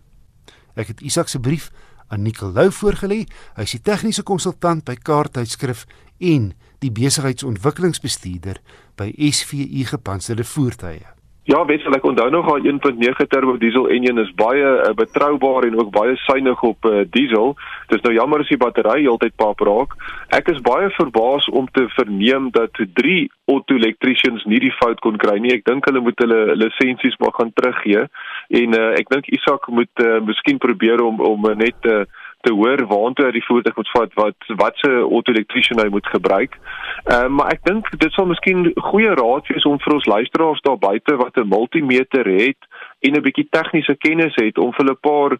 [0.76, 1.72] Ek het Isak se brief
[2.08, 3.24] aan Nicolou voorgelê.
[3.56, 5.86] Hy is die tegniese konsultant by Kaarttydskrif
[6.20, 6.52] en
[6.84, 8.62] die besigheidsontwikkelingsbestuurder
[9.00, 11.15] by SVU Gepantserde Voertuie.
[11.46, 15.76] Ja, wetsel ek onthou nog haar 1.9 turbo diesel enjin is baie uh, betroubaar en
[15.78, 17.54] ook baie suiwig op uh, diesel.
[17.92, 19.94] Dis nou jammer as die battery heeltyd pap raak.
[20.34, 25.38] Ek is baie verbaas om te verneem dat drie auto-elektricians nie die fout kon kry
[25.38, 25.54] nie.
[25.54, 28.08] Ek dink hulle moet hulle lisensies maar gaan teruggee
[28.64, 32.08] en uh, ek dink Isak moet uh, miskien probeer om om uh, net uh,
[32.46, 36.58] te hoor waantoe hy die voertuig moet vat wat wat se auto-elektrisian hy moet gebruik.
[37.10, 40.64] Ehm uh, maar ek dink dit sal miskien goeie raad wees om vir ons luisteraars
[40.68, 42.62] daar buite wat 'n multimeter het
[43.02, 45.38] en 'n bietjie tegniese kennis het om vir 'n paar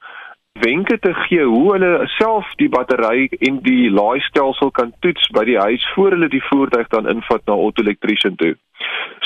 [0.60, 5.60] wenke te gee hoe hulle self die battery en die laaistelsel kan toets by die
[5.60, 8.56] huis voor hulle die voertuig dan invat na auto-elektrisian toe.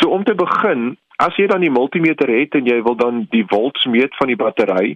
[0.02, 3.44] So om te begin, As jy dan die multimeter het en jy wil dan die
[3.52, 4.94] volts meet van die battery,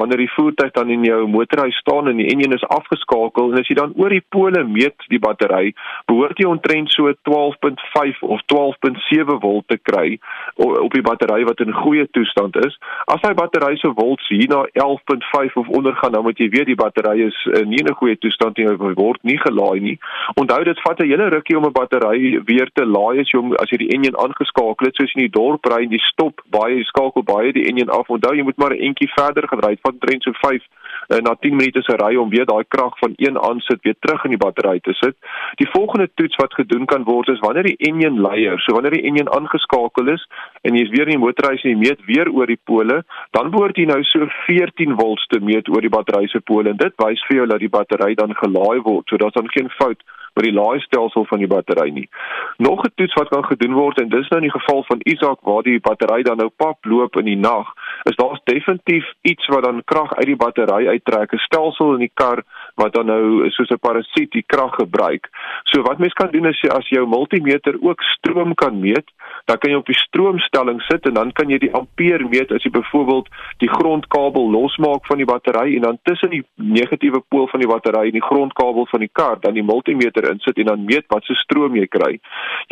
[0.00, 3.68] wanneer die voertuig dan in jou motorhuis staan en die enjin is afgeskakel en as
[3.68, 5.74] jy dan oor die pole meet die battery,
[6.08, 10.16] behoort jy omtrent so 12.5 of 12.7 volt te kry
[10.64, 12.80] op die battery wat in goeie toestand is.
[13.12, 16.70] As hy battery se volts hier na 11.5 of onder gaan, dan moet jy weet
[16.72, 19.98] die battery is nie in 'n goeie toestand nie, hy word nie gelaai nie.
[20.40, 23.52] Onthou dit vat 'n hele rukkie om 'n battery weer te laai as jy hom
[23.60, 26.78] as jy die enjin aangeskakel het soos in die dorp ry en jy stop baie
[26.78, 28.10] jy skakel baie die enjin af.
[28.10, 30.62] Onthou jy moet maar 'n entjie verder gaan ry van trend so 5
[31.08, 34.24] uh, na 10 minute se ry om weer daai krag van een aansit weer terug
[34.24, 35.16] in die battery te sit.
[35.60, 39.06] Die volgende toets wat gedoen kan word is wanneer die enjin leier, so wanneer die
[39.10, 40.26] enjin aangeskakel is
[40.62, 43.02] en jy is weer in die motorhuis en jy meet weer oor die pole,
[43.36, 46.82] dan behoort jy nou so 14 volts te meet oor die battery se pole en
[46.82, 49.08] dit wys vir jou dat die battery dan gelaai word.
[49.08, 50.02] So daar's dan geen fout
[50.36, 52.08] met die laaistelsel van die battery nie.
[52.56, 55.38] Nog 'n toets wat kan gedoen word en dis nou in die geval van Isak
[55.40, 57.72] waar die battery dan nou pap loop in die nag,
[58.08, 62.14] is daar's definitief iets wat dan krag uit die battery uittrek, 'n stelsel in die
[62.14, 62.42] kar
[62.76, 65.28] wat dan nou soos 'n parasiet die krag gebruik.
[65.64, 69.08] So wat mens kan doen is as jou multimeter ook stroom kan meet,
[69.44, 72.62] dan kan jy op die stroomstelling sit en dan kan jy die ampere meet as
[72.62, 73.28] jy byvoorbeeld
[73.62, 78.06] die grondkabel losmaak van die battery en dan tussen die negatiewe pool van die battery
[78.06, 81.34] en die grondkabel van die kar dan die multimeter insit en dan meet wat se
[81.34, 82.18] stroom jy kry.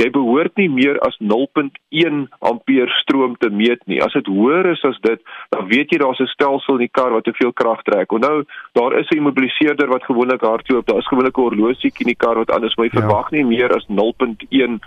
[0.03, 4.03] Jy behoort nie meer as 0.1 ampere stroom te meet nie.
[4.03, 5.21] As dit hoër is as dit,
[5.55, 8.13] dan weet jy daar's 'n stelsel in die kar wat te veel krag trek.
[8.13, 10.87] Onthou, daar is 'n immobiliseerder wat gewoonlik hardloop.
[10.87, 13.01] Daar is gewoonlik 'n horlosie in die kar wat anders jy ja.
[13.01, 14.79] verwag nie meer as 0.1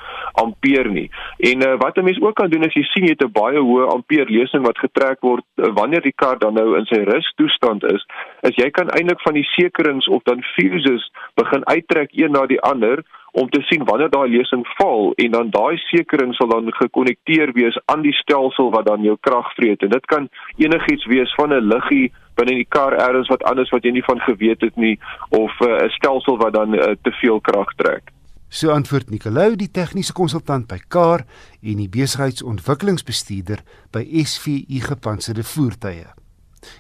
[0.44, 1.10] ampere nie.
[1.52, 3.60] En uh, wat 'n mens ook kan doen as jy sien jy het 'n baie
[3.60, 7.84] hoë ampere lesing wat getrek word uh, wanneer die kar dan nou in sy rustoestand
[7.84, 8.06] is,
[8.42, 12.62] is jy kan eintlik van die sekerings of dan fuses begin uittrek een na die
[12.62, 13.04] ander
[13.38, 17.78] om te sien wanneer daai lesing val en dan daai sekering sal dan gekonnekteer wees
[17.86, 21.70] aan die stelsel wat dan jou krag vreet en dit kan enigiets wees van 'n
[21.74, 25.52] liggie binne die kar ergens wat anders wat jy nie van geweet het nie of
[25.62, 28.04] eh, 'n uh, stelsel wat dan uh, te veel krag trek.
[28.50, 31.26] So antwoord Nicolou die tegniese konsultant by Kar
[31.62, 33.60] en die besigheidsontwikkelingsbestuurder
[33.92, 36.08] by SVU Gepantserde Voertuie.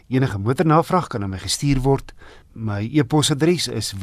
[0.09, 2.13] Enige motornavraag kan aan my gestuur word.
[2.53, 3.93] My e-posadres is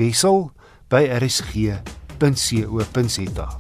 [2.19, 3.59] wissel@rsg.co.za.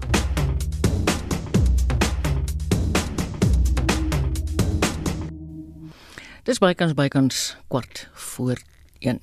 [6.44, 8.60] Dis bykans bykans kwart voor
[8.98, 9.20] 1.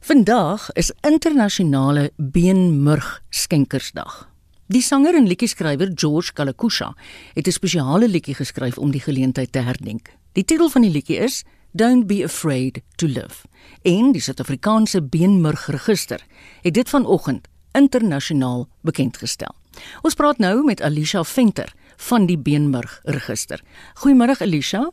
[0.00, 4.28] Vandag is internasionale beenmurg skenkersdag.
[4.66, 6.94] Die sanger en liedjie-skrywer George Kalakusha
[7.34, 10.12] het 'n spesiale liedjie geskryf om die geleentheid te herdenk.
[10.32, 13.48] Die titel van die liedjie is Don't be afraid to live.
[13.82, 16.24] En die Suid-Afrikaanse beenmurg register
[16.62, 19.54] het dit vanoggend internasionaal bekend gestel.
[20.02, 21.72] Ons praat nou met Alicia Venter
[22.08, 23.60] van die beenmurg register.
[24.02, 24.86] Goeiemôre Alicia.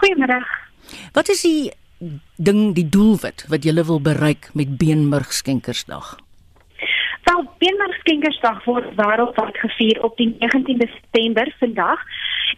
[0.00, 0.40] Goeiemôre.
[1.12, 1.70] Wat is die
[2.36, 6.16] ding die doelwit wat jy wil bereik met beenmurg skenkersdag?
[7.28, 12.00] Wel, beenmurg skenkersdag word wêreldwyd gevier op die 19de September vandag.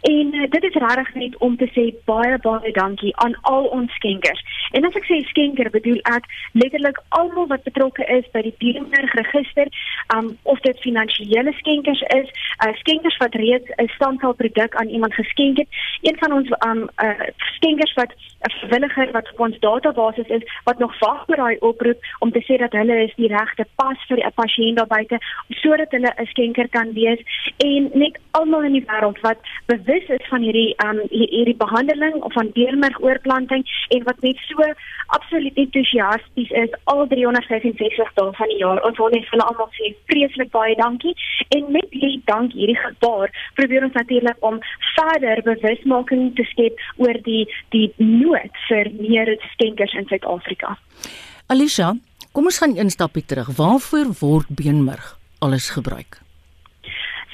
[0.01, 3.93] En uh, dit is regtig net om te sê baie baie dankie aan al ons
[3.93, 4.41] skenkers.
[4.71, 9.13] En as ek sê skenker, bedoel ek letterlik almal wat betrokke is by die Bierberg
[9.19, 9.67] register,
[10.15, 12.29] um of dit finansiële skenkers is,
[12.65, 15.69] uh, skenkers wat reeds 'n standaard produk aan iemand geskenk het,
[16.01, 17.27] een van ons um uh,
[17.57, 21.99] skenkers wat 'n vrywilliger wat op ons database is wat nog wag vir daai oproep
[22.19, 25.17] om te sê dat hulle is die regte pas vir 'n pasiënt daar buite
[25.49, 27.21] sodat hulle 'n skenker kan wees
[27.57, 29.39] en net almal in die wêreld wat
[29.83, 33.63] bewus is van hierdie um hierdie behandeling of van beermergoorplanting
[33.95, 34.69] en wat net so
[35.17, 38.81] absoluut entoesiasties is al 365 dae van die jaar.
[38.87, 41.13] Ons wil net vir hulle almal sê vreeslik baie dankie
[41.57, 44.59] en met hierdie dank hierdie gebaar probeer ons natuurlik om
[44.95, 47.43] verder bewusmaking te skep oor die
[47.75, 50.77] die nood vir meer skenkers in Suid-Afrika.
[51.51, 51.93] Alicia,
[52.31, 53.51] kom ons gaan een stapie terug.
[53.57, 56.22] Waarvoor word beenmerg alles gebruik?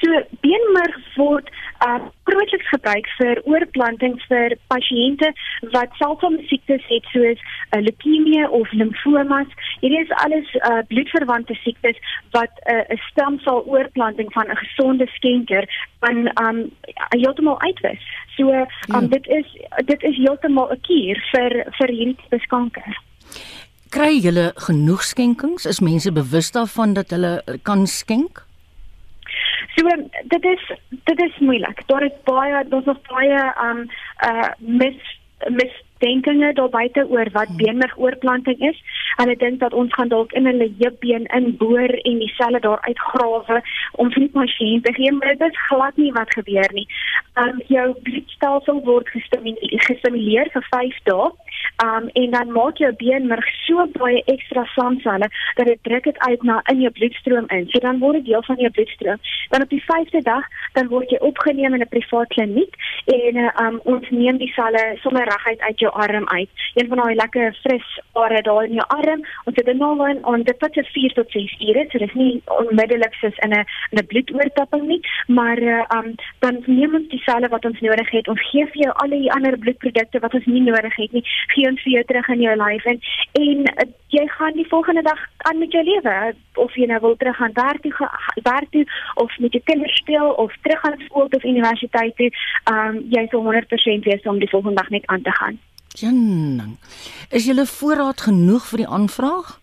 [0.00, 0.08] So
[0.44, 1.50] beenmerg word
[1.86, 1.98] uh
[2.28, 5.30] grootliks gebruik vir oorplanting vir pasiënte
[5.74, 9.50] wat selfsame siektes het soos uh, leukemie of limfomas.
[9.82, 12.00] Hierdie is alles uh bloedverwante siektes
[12.36, 15.68] wat 'n uh, stamsel oorplanting van 'n gesonde skenker
[16.00, 16.58] kan um
[17.16, 18.02] heeltemal uitwis.
[18.36, 19.00] So um ja.
[19.16, 19.48] dit is
[19.84, 22.92] dit is heeltemal 'n kuur vir vir hierdie tipe kanker.
[23.90, 25.66] Kry julle genoeg skenkings?
[25.66, 28.46] Is mense bewus daarvan dat hulle kan skenk?
[29.76, 29.88] So
[30.34, 30.72] dit is
[31.04, 31.86] dit is moeilik.
[31.86, 33.86] Daar is baie daar's nog baie um
[34.26, 34.98] uh mis
[35.48, 37.56] mis denkinge daar buite oor wat hmm.
[37.56, 38.82] beenmergoorplanting is.
[39.16, 43.60] Hulle dink dat ons gaan dalk in hulle heupbeen inboor en die selle daar uitgrawe
[43.92, 46.86] om vir die pasiënt te gee, maar dit is glad nie wat gebeur nie.
[47.44, 51.30] Um jou bloedstelsel word gestimuleer vir 5 dae.
[51.84, 56.42] Um en dan maak jou beenmerg so baie ekstra samselle dat dit druk dit uit
[56.42, 57.68] na in jou bloedstroom in.
[57.70, 59.20] So dan word dit deel van jou bloedstroom.
[59.48, 62.74] Dan op die 5de dag dan word jy opgeneem in 'n privaat kliniek
[63.06, 66.48] en uh, um ons neem die selle sommer reguit uit jou arm uit.
[66.74, 69.24] Een van daai lekker fris are daar in jou arm.
[69.44, 71.86] Ons het dit nou in on dit vat se 4 tot 6 ure.
[71.90, 76.94] So dis nie onmiddellik soos in 'n 'n bloedoortapping nie, maar uh, um dan neem
[76.94, 78.28] ons die selle wat ons nodig het.
[78.28, 81.24] Ons gee vir jou al die ander bloedprodukte wat ons nie nodig het nie.
[81.54, 83.00] Gee ons vir jou terug in jou lyf en
[83.40, 87.16] en uh, jy gaan die volgende dag aan met jou lewe of jy nou wil
[87.16, 88.10] terug gaan werk toe
[88.42, 88.84] werk toe
[89.14, 92.30] of met jou kinders speel of terug gaan skool of universiteit toe.
[92.70, 95.58] Um jy sal 100% wees om die volgende dag net aan te gaan.
[95.98, 96.78] Jenning.
[97.30, 99.58] Is julle voorraad genoeg vir die aanvraag?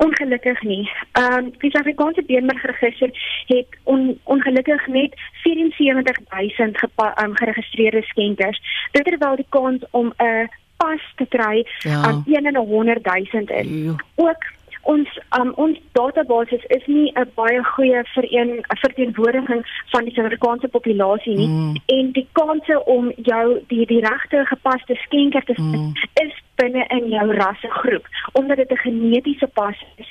[0.00, 0.90] Ongelukkig nie.
[1.12, 3.10] Ehm um, die Suid-Afrikaanse beenmergregister
[3.46, 8.62] het on, ongelukkig net 74000 gepa, um, geregistreerde skenkers.
[8.92, 10.48] Dit terwyl die kans om 'n
[10.80, 12.00] pas te kry ja.
[12.06, 13.68] aan 1 in 100 000 is.
[13.84, 13.94] Ja.
[14.24, 14.48] Ook
[14.82, 15.08] ons
[15.38, 19.62] um, ons database is nie 'n baie goeie vereen verteenwoordiging
[19.92, 21.74] van die Suid-Afrikaanse populasie nie mm.
[21.86, 25.92] en die kanse om jou die die regte gepaste skenker te mm.
[26.24, 30.10] is binne in jou rassegroep omdat dit 'n genetiese pas is.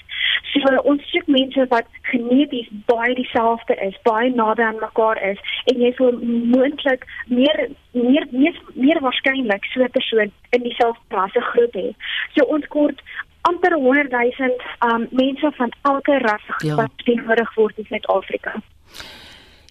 [0.53, 5.81] So ons soek mense wat geneties baie dieselfde is, baie naby aan mekaar is en
[5.81, 6.11] jy sou
[6.55, 11.89] moontlik meer meer meer, meer waarskynlik so 'n persoon in dieselfde rassegroep hê.
[12.35, 13.01] So ons kort
[13.41, 14.51] amper 100 000
[14.91, 16.75] um mense van elke ras ja.
[16.75, 18.61] wat teenwoordig word in Suid-Afrika.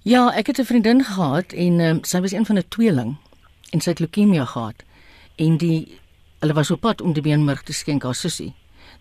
[0.02, 3.16] Ja, ek het 'n vriendin gehad en um, sy was een van 'n tweeling
[3.72, 4.84] en sy het leukemie gehad
[5.36, 5.98] en die
[6.38, 8.52] hulle was op pad om die beenmerg te skenk aan sussie.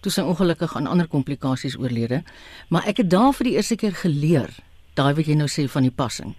[0.01, 2.23] Toe sy ongelukkig aan ander komplikasies oorlede,
[2.69, 4.51] maar ek het daar vir die eerste keer geleer
[4.97, 6.33] daai wat jy nou sê van die passing.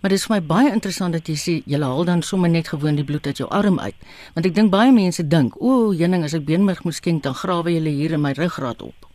[0.00, 2.70] Maar dit is vir my baie interessant dat jy sê jy haal dan sommer net
[2.70, 3.96] gewoon die bloed uit jou arm uit.
[4.34, 7.34] Want ek dink baie mense dink, o, oh, jenning as ek beenmerg moet skenk, dan
[7.34, 9.10] grawe jy hier in my ruggraat op.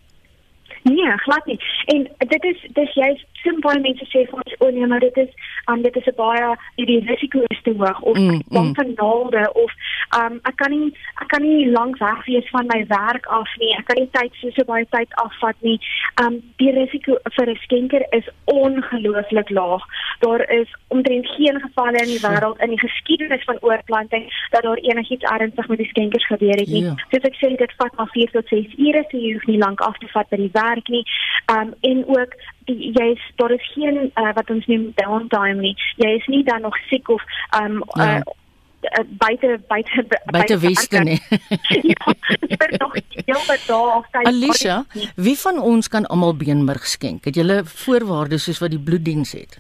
[0.84, 1.60] Nee, glad nie.
[1.94, 3.10] En dit is dis jy
[3.44, 5.30] sien baie mense sê vir ons o nee, maar dit is
[5.70, 8.76] um, dit is 'n baie die risiko is te hoog of mm, mm.
[8.76, 9.72] van naalde of
[10.20, 10.92] Um ek kan nie
[11.24, 13.72] ek kan nie lank weg wees van my werk af nie.
[13.78, 15.78] Ek kan nie tyd so so baie tyd afvat nie.
[16.24, 19.84] Um die risiko vir 'n skenker is ongelooflik laag.
[20.20, 24.84] Daar is omtrent geen gevalle in die wêreld in die geskiedenis van oorplanting dat daar
[24.92, 26.84] enigiets ernstig met die skenkers gebeur het nie.
[26.84, 26.96] Ja.
[27.12, 29.80] Soos ek sê, dit vat maar 4 tot 6 ure, so jy hoef nie lank
[29.82, 31.06] af te vat by die werk nie.
[31.48, 32.36] Um en ook
[32.66, 35.76] jy is daar is geen uh, wat ons noem downtime nie.
[35.98, 37.22] Jy is nie dan nog siek of
[37.62, 38.22] um Ja.
[38.22, 41.20] uh, buite buite Buite weste nie.
[41.94, 42.14] ja,
[42.58, 42.96] vir nog
[43.26, 44.26] heel wat daar of tyd.
[44.28, 44.86] Alicia,
[45.16, 47.26] wie van ons kan almal beenmurg skenk?
[47.26, 49.60] Het jy voorwaardes soos wat die bloeddiens het?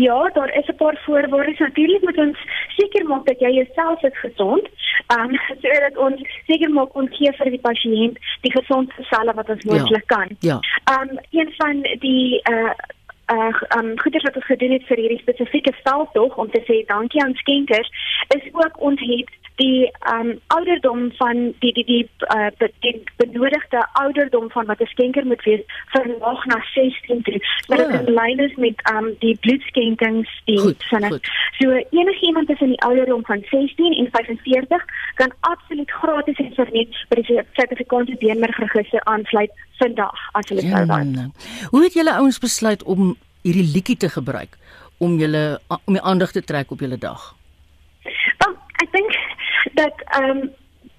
[0.00, 1.58] Ja, daar is 'n paar voorwaardes.
[1.58, 2.38] Natuurlik moet ons
[2.76, 4.68] seker maak dat jy jouself is gesond.
[5.06, 9.48] Ehm um, sodat ons seker maak ons gee vir die pasiënt die gesondste selle wat
[9.48, 10.28] ons moontlik kan.
[10.40, 10.60] Ja.
[10.84, 12.72] Ehm um, een van die uh
[13.30, 17.22] uh um goeders wat ons gedoen het vir hierdie spesifieke veldtog om te sê dankie
[17.22, 17.90] aan skenkers
[18.28, 24.50] is ook ons het die um ouderdom van die die die uh die benodigde ouderdom
[24.50, 25.60] van wat 'n skenker moet wees
[25.94, 27.40] verlaag na 16 toe.
[27.66, 27.76] Ja.
[27.76, 31.30] dit lyn is met um die bloedskenkingsdiens van dit.
[31.58, 37.14] So enigiemand tussen die ouderdom van 16 en 45 kan absoluut gratis en verniet by
[37.20, 41.30] die Suid-Afrikaanse beenmergregister aansluit vandag as hulle sou wou.
[41.70, 44.58] Hoe het julle ouens besluit om hierdie liedjie te gebruik
[44.98, 47.34] om julle om die aandag te trek op julle dag?
[48.38, 49.16] Wel, ek dink
[49.78, 50.50] dat ehm um,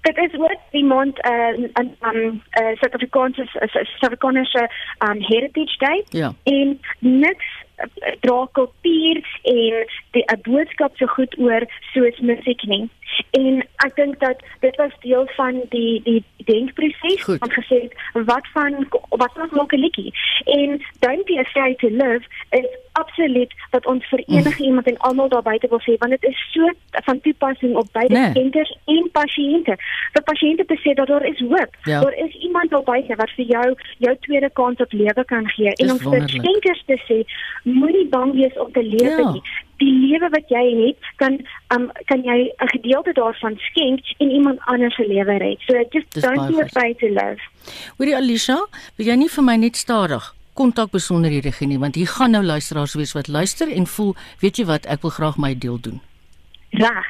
[0.04, 2.20] dit is ook die maand uh aan aan
[2.60, 4.68] uh Suid-Afrikaanse Suid-Afrikaanse
[5.08, 6.34] um Heritage Day Ja.
[6.42, 7.46] en niks
[7.78, 12.88] uh, dra kultuur en 'n boodskap so goed oor soos musiek nie.
[13.30, 17.78] En ek dink dat dit was deel van die die denkproses om gesê
[18.12, 20.12] wat van wat van maak 'n liedjie.
[20.44, 25.28] En Don't Be Afraid to Live is absoluut wat ons vir enige iemand en almal
[25.28, 28.30] daar buite wil sê want dit is so van toepassing op beide Nee.
[28.30, 29.74] skenkers en pasiënte.
[30.12, 31.70] Vir pasiënte te sê dat daar is hoop.
[31.84, 32.00] Ja.
[32.00, 35.66] Daar is iemand daar buite wat vir jou jou tweede kans op lewe kan gee
[35.74, 37.18] en Dis om vir skenkers te sê
[37.62, 39.30] moenie bang wees om te lewe Ja.
[39.32, 39.42] nie.
[39.82, 41.40] Die lewe wat jy het, kan
[41.74, 45.58] um, kan jy 'n gedeelte daarvan skenk en iemand anders se lewe red.
[45.66, 47.40] So just Dis don't be afraid to live.
[47.96, 48.66] Hoorie Alicia,
[48.96, 52.44] wil jy nie vir my net stadig kontak besonderhede gee nie want hier gaan nou
[52.44, 56.00] luisteraars wees wat luister en voel, weet jy wat, ek wil graag my deel doen.
[56.70, 57.06] Reg.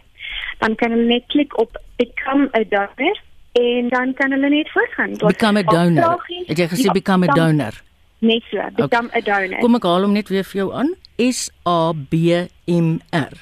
[0.58, 3.16] Dan kan hulle net klik op become a donor
[3.52, 5.14] en dan kan hulle net voortgaan.
[5.18, 6.24] Daar's Become a donor.
[6.46, 7.72] Het jy gesê Ja, become a donor?
[8.18, 9.58] Net so, become a donor.
[9.60, 10.94] Kom ek haal hom net weer vir jou aan.
[11.18, 12.14] S A B
[12.68, 13.32] M R.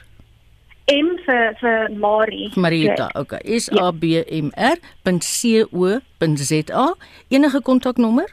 [0.93, 2.51] M vir vir Marie.
[2.57, 3.23] Marita, Good.
[3.23, 3.41] okay.
[3.59, 4.51] S A B M
[5.55, 6.95] R.co.za.
[7.29, 8.29] Enige kontaknommer?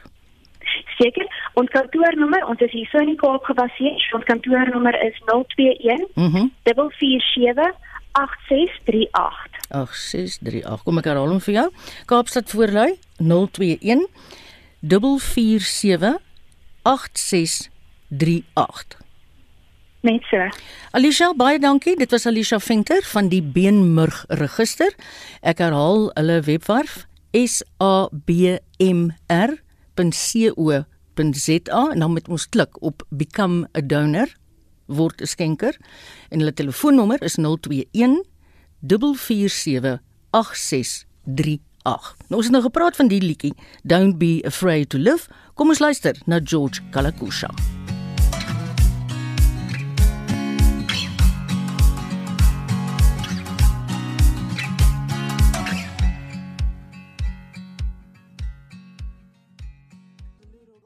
[0.98, 1.26] Seker.
[1.54, 4.08] Ons kantoornommer, ons is hier so in die Kaap gebaseer.
[4.16, 6.50] Ons kantoornommer is 021 Mhm.
[6.64, 7.74] 447
[8.12, 9.62] 8638.
[9.72, 10.84] 8638.
[10.84, 11.68] Kom ek herhaal hom vir jou.
[12.10, 14.04] Kaapstad voorlui 021
[14.82, 16.18] 447
[16.82, 18.98] 8638.
[20.02, 20.48] Net so.
[20.90, 21.94] Alicia, baie dankie.
[21.96, 24.90] Dit was Alicia Venter van die Beenmurg Register.
[25.46, 30.82] Ek herhaal hulle webwerf s a b m r.co.za
[31.92, 34.26] en dan moet ons klik op become a donor
[34.94, 35.76] word 'n skenker
[36.30, 38.24] en hulle telefoonnommer is 021
[39.16, 42.16] 447 8638.
[42.28, 45.28] Nou ons het nou gepraat van die liedjie Don't be afraid to live.
[45.54, 47.50] Kom ons luister na George Kalakusha.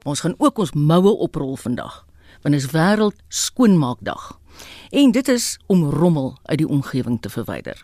[0.07, 2.05] Ons gaan ook ons moue oprol vandag,
[2.41, 4.39] want dit is wêreld skoonmaakdag.
[4.89, 7.81] En dit is om rommel uit die omgewing te verwyder.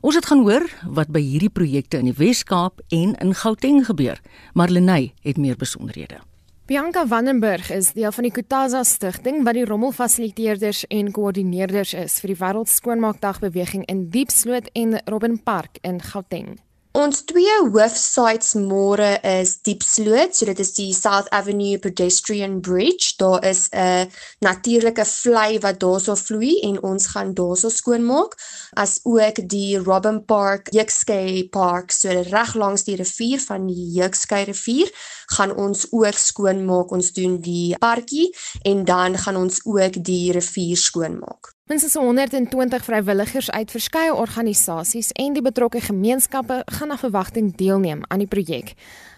[0.00, 4.20] Ons het gaan hoor wat by hierdie projekte in die Wes-Kaap en in Gauteng gebeur.
[4.54, 6.22] Marlenae het meer besonderhede.
[6.66, 12.34] Bianca Vandenberg is deel van die Kutaza Stichting wat die rommelfasiliteerders en koördineerders is vir
[12.34, 16.56] die Wêreld Skoonmaakdag beweging in Diepsloot en Robben Park in Gauteng.
[16.96, 23.10] Ons twee hoofsites môre is Diepsloot, so dit is die South Avenue Pedestrian Bridge.
[23.20, 24.08] Daar is 'n
[24.40, 28.32] natuurlike vlei wat daarso vloei en ons gaan daarso skoonmaak,
[28.72, 34.44] as ook die Robben Park Jukskei Park, so reg langs die rivier van die Jukskei
[34.44, 34.88] rivier,
[35.36, 36.90] gaan ons ook skoonmaak.
[36.90, 38.32] Ons doen die parkie
[38.62, 41.55] en dan gaan ons ook die rivier skoonmaak.
[41.66, 48.22] Minstens 120 vrywilligers uit verskeie organisasies en die betrokke gemeenskappe gaan na verwagting deelneem aan
[48.22, 48.74] die projek.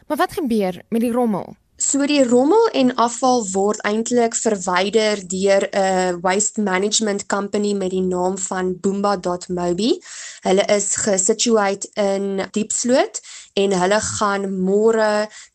[0.06, 1.56] Maar wat gebeur met die rommel?
[1.76, 8.02] So die rommel en afval word eintlik verwyder deur 'n waste management company met die
[8.02, 10.00] naam van Boomba.mobi.
[10.40, 13.20] Hulle is gesituate in Diepsloot
[13.58, 15.08] en hulle gaan môre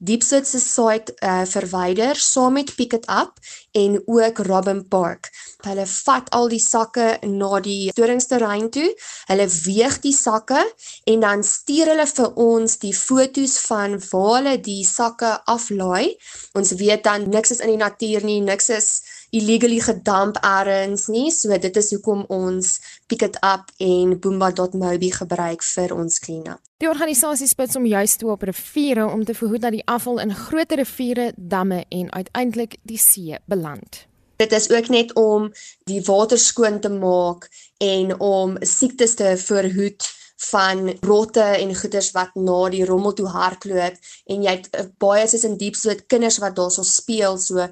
[0.03, 3.39] Diepsloot se site uh, verwyder saam met Pick it up
[3.71, 5.31] en ook Robin Park.
[5.63, 8.89] Hulle vat al die sakke na die storingsterrein toe.
[9.29, 10.61] Hulle weeg die sakke
[11.09, 16.15] en dan stuur hulle vir ons die fotos van waar hulle die sakke aflaai.
[16.59, 18.89] Ons weet dan niks is in die natuur nie, niks is
[19.33, 21.31] illegally gedump elders nie.
[21.33, 22.75] So dit is hoekom ons
[23.13, 26.57] Pick it up en Boomba.mobi gebruik vir ons cleanup.
[26.81, 30.33] Die organisasie spits om juist toe op riviere om te verhoed dat die afval in
[30.33, 34.07] groter riviere, damme en uiteindelik die see beland.
[34.41, 35.51] Dit is ook net om
[35.85, 37.45] die water skoon te maak
[37.77, 40.09] en om siektes te verhoed
[40.49, 45.27] van rotte en goeters wat na die rommel toe hardloop en jy het uh, baie
[45.29, 47.67] soos in diepsoot kinders wat daarso speel so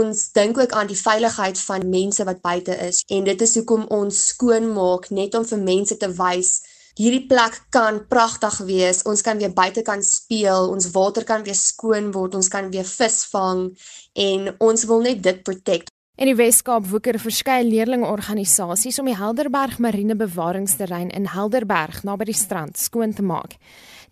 [0.00, 3.86] ons dink ook aan die veiligheid van mense wat buite is en dit is hoekom
[3.98, 6.52] ons skoon maak net om vir mense te wys
[6.96, 11.58] hierdie plek kan pragtig wees ons kan weer buite kan speel ons water kan weer
[11.58, 13.68] skoon word ons kan weer vis vang
[14.28, 19.76] en ons wil net dit protect In die Weskaap woeker verskeie leerlingorganisasies om die Helderberg
[19.84, 23.58] Marine Bewaringsterrein in Helderberg naby die strand skoon te maak.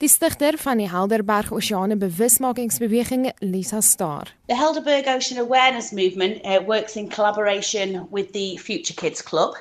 [0.01, 4.27] Die stigter van die Helderberg Oseane Bewusmakingsbeweging, Lisa Star.
[4.49, 9.55] The Helderberg Ocean Awareness Movement uh, works in collaboration with the Future Kids Club,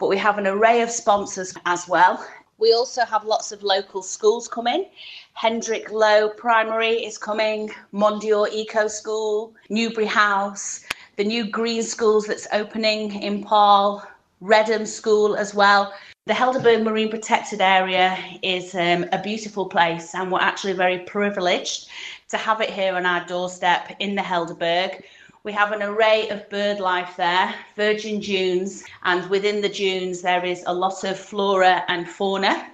[0.00, 2.24] but we have an array of sponsors as well.
[2.56, 4.86] We also have lots of local schools coming.
[5.34, 10.82] Hendrick Low Primary is coming, Mondior Eco School, Newbury House,
[11.16, 14.02] the new green schools that's opening in Paul,
[14.40, 15.92] Redham School as well.
[16.26, 21.90] The Helderberg Marine Protected Area is um, a beautiful place, and we're actually very privileged
[22.30, 25.02] to have it here on our doorstep in the Helderberg.
[25.42, 30.42] We have an array of bird life there, virgin dunes, and within the dunes, there
[30.46, 32.70] is a lot of flora and fauna.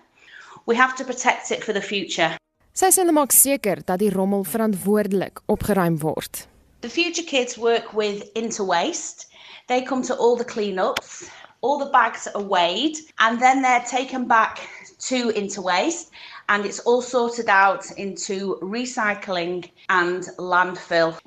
[0.67, 2.37] We have to protect it for the future.
[2.73, 6.47] Sy sê hulle maak seker dat die rommel verantwoordelik opgeruim word.
[6.87, 9.27] The future kids work with Interwaste.
[9.67, 11.27] They come to all the cleanups.
[11.63, 14.61] All the bags are weighed and then they're taken back
[15.09, 16.11] to Interwaste
[16.49, 21.19] and it's all sorted out into recycling and landfill.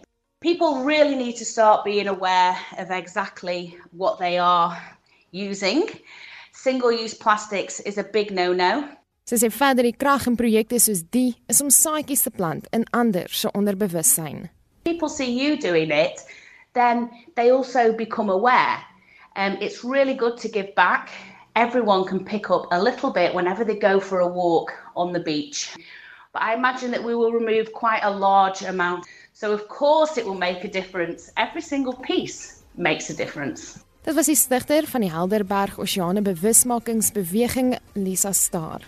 [0.41, 4.77] People really need to start being aware of exactly what they are
[5.31, 5.89] using.
[6.51, 8.87] Single use plastics is a big no no.
[9.23, 12.83] Sy sê verder die krag in projekte soos die is om saadjies te plant in
[12.91, 14.49] ander se onderbewussyn
[14.83, 16.21] people see you doing it,
[16.73, 18.77] then they also become aware.
[19.35, 21.09] Um, it's really good to give back.
[21.55, 25.19] Everyone can pick up a little bit whenever they go for a walk on the
[25.19, 25.75] beach.
[26.33, 29.05] But I imagine that we will remove quite a large amount.
[29.33, 31.31] So, of course, it will make a difference.
[31.37, 33.79] Every single piece makes a difference.
[34.03, 38.81] Dit was die stigter van die Helderberg Oseane Bewusmakingsbeweging Lisa Star.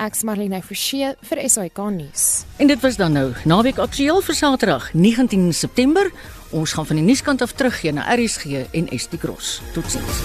[0.00, 2.44] Ek's Marlene Forsie vir SAK nuus.
[2.56, 6.12] En dit was dan nou naweek aktueel vir Saterdag 19 September.
[6.50, 9.62] Ons gaan van die nuuskant af teruggee na RSG en ST Cross.
[9.72, 10.18] Totsiens.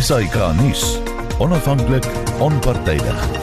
[0.00, 0.98] SAK nuus.
[1.38, 2.04] Onafhanklik,
[2.38, 3.37] onpartydig.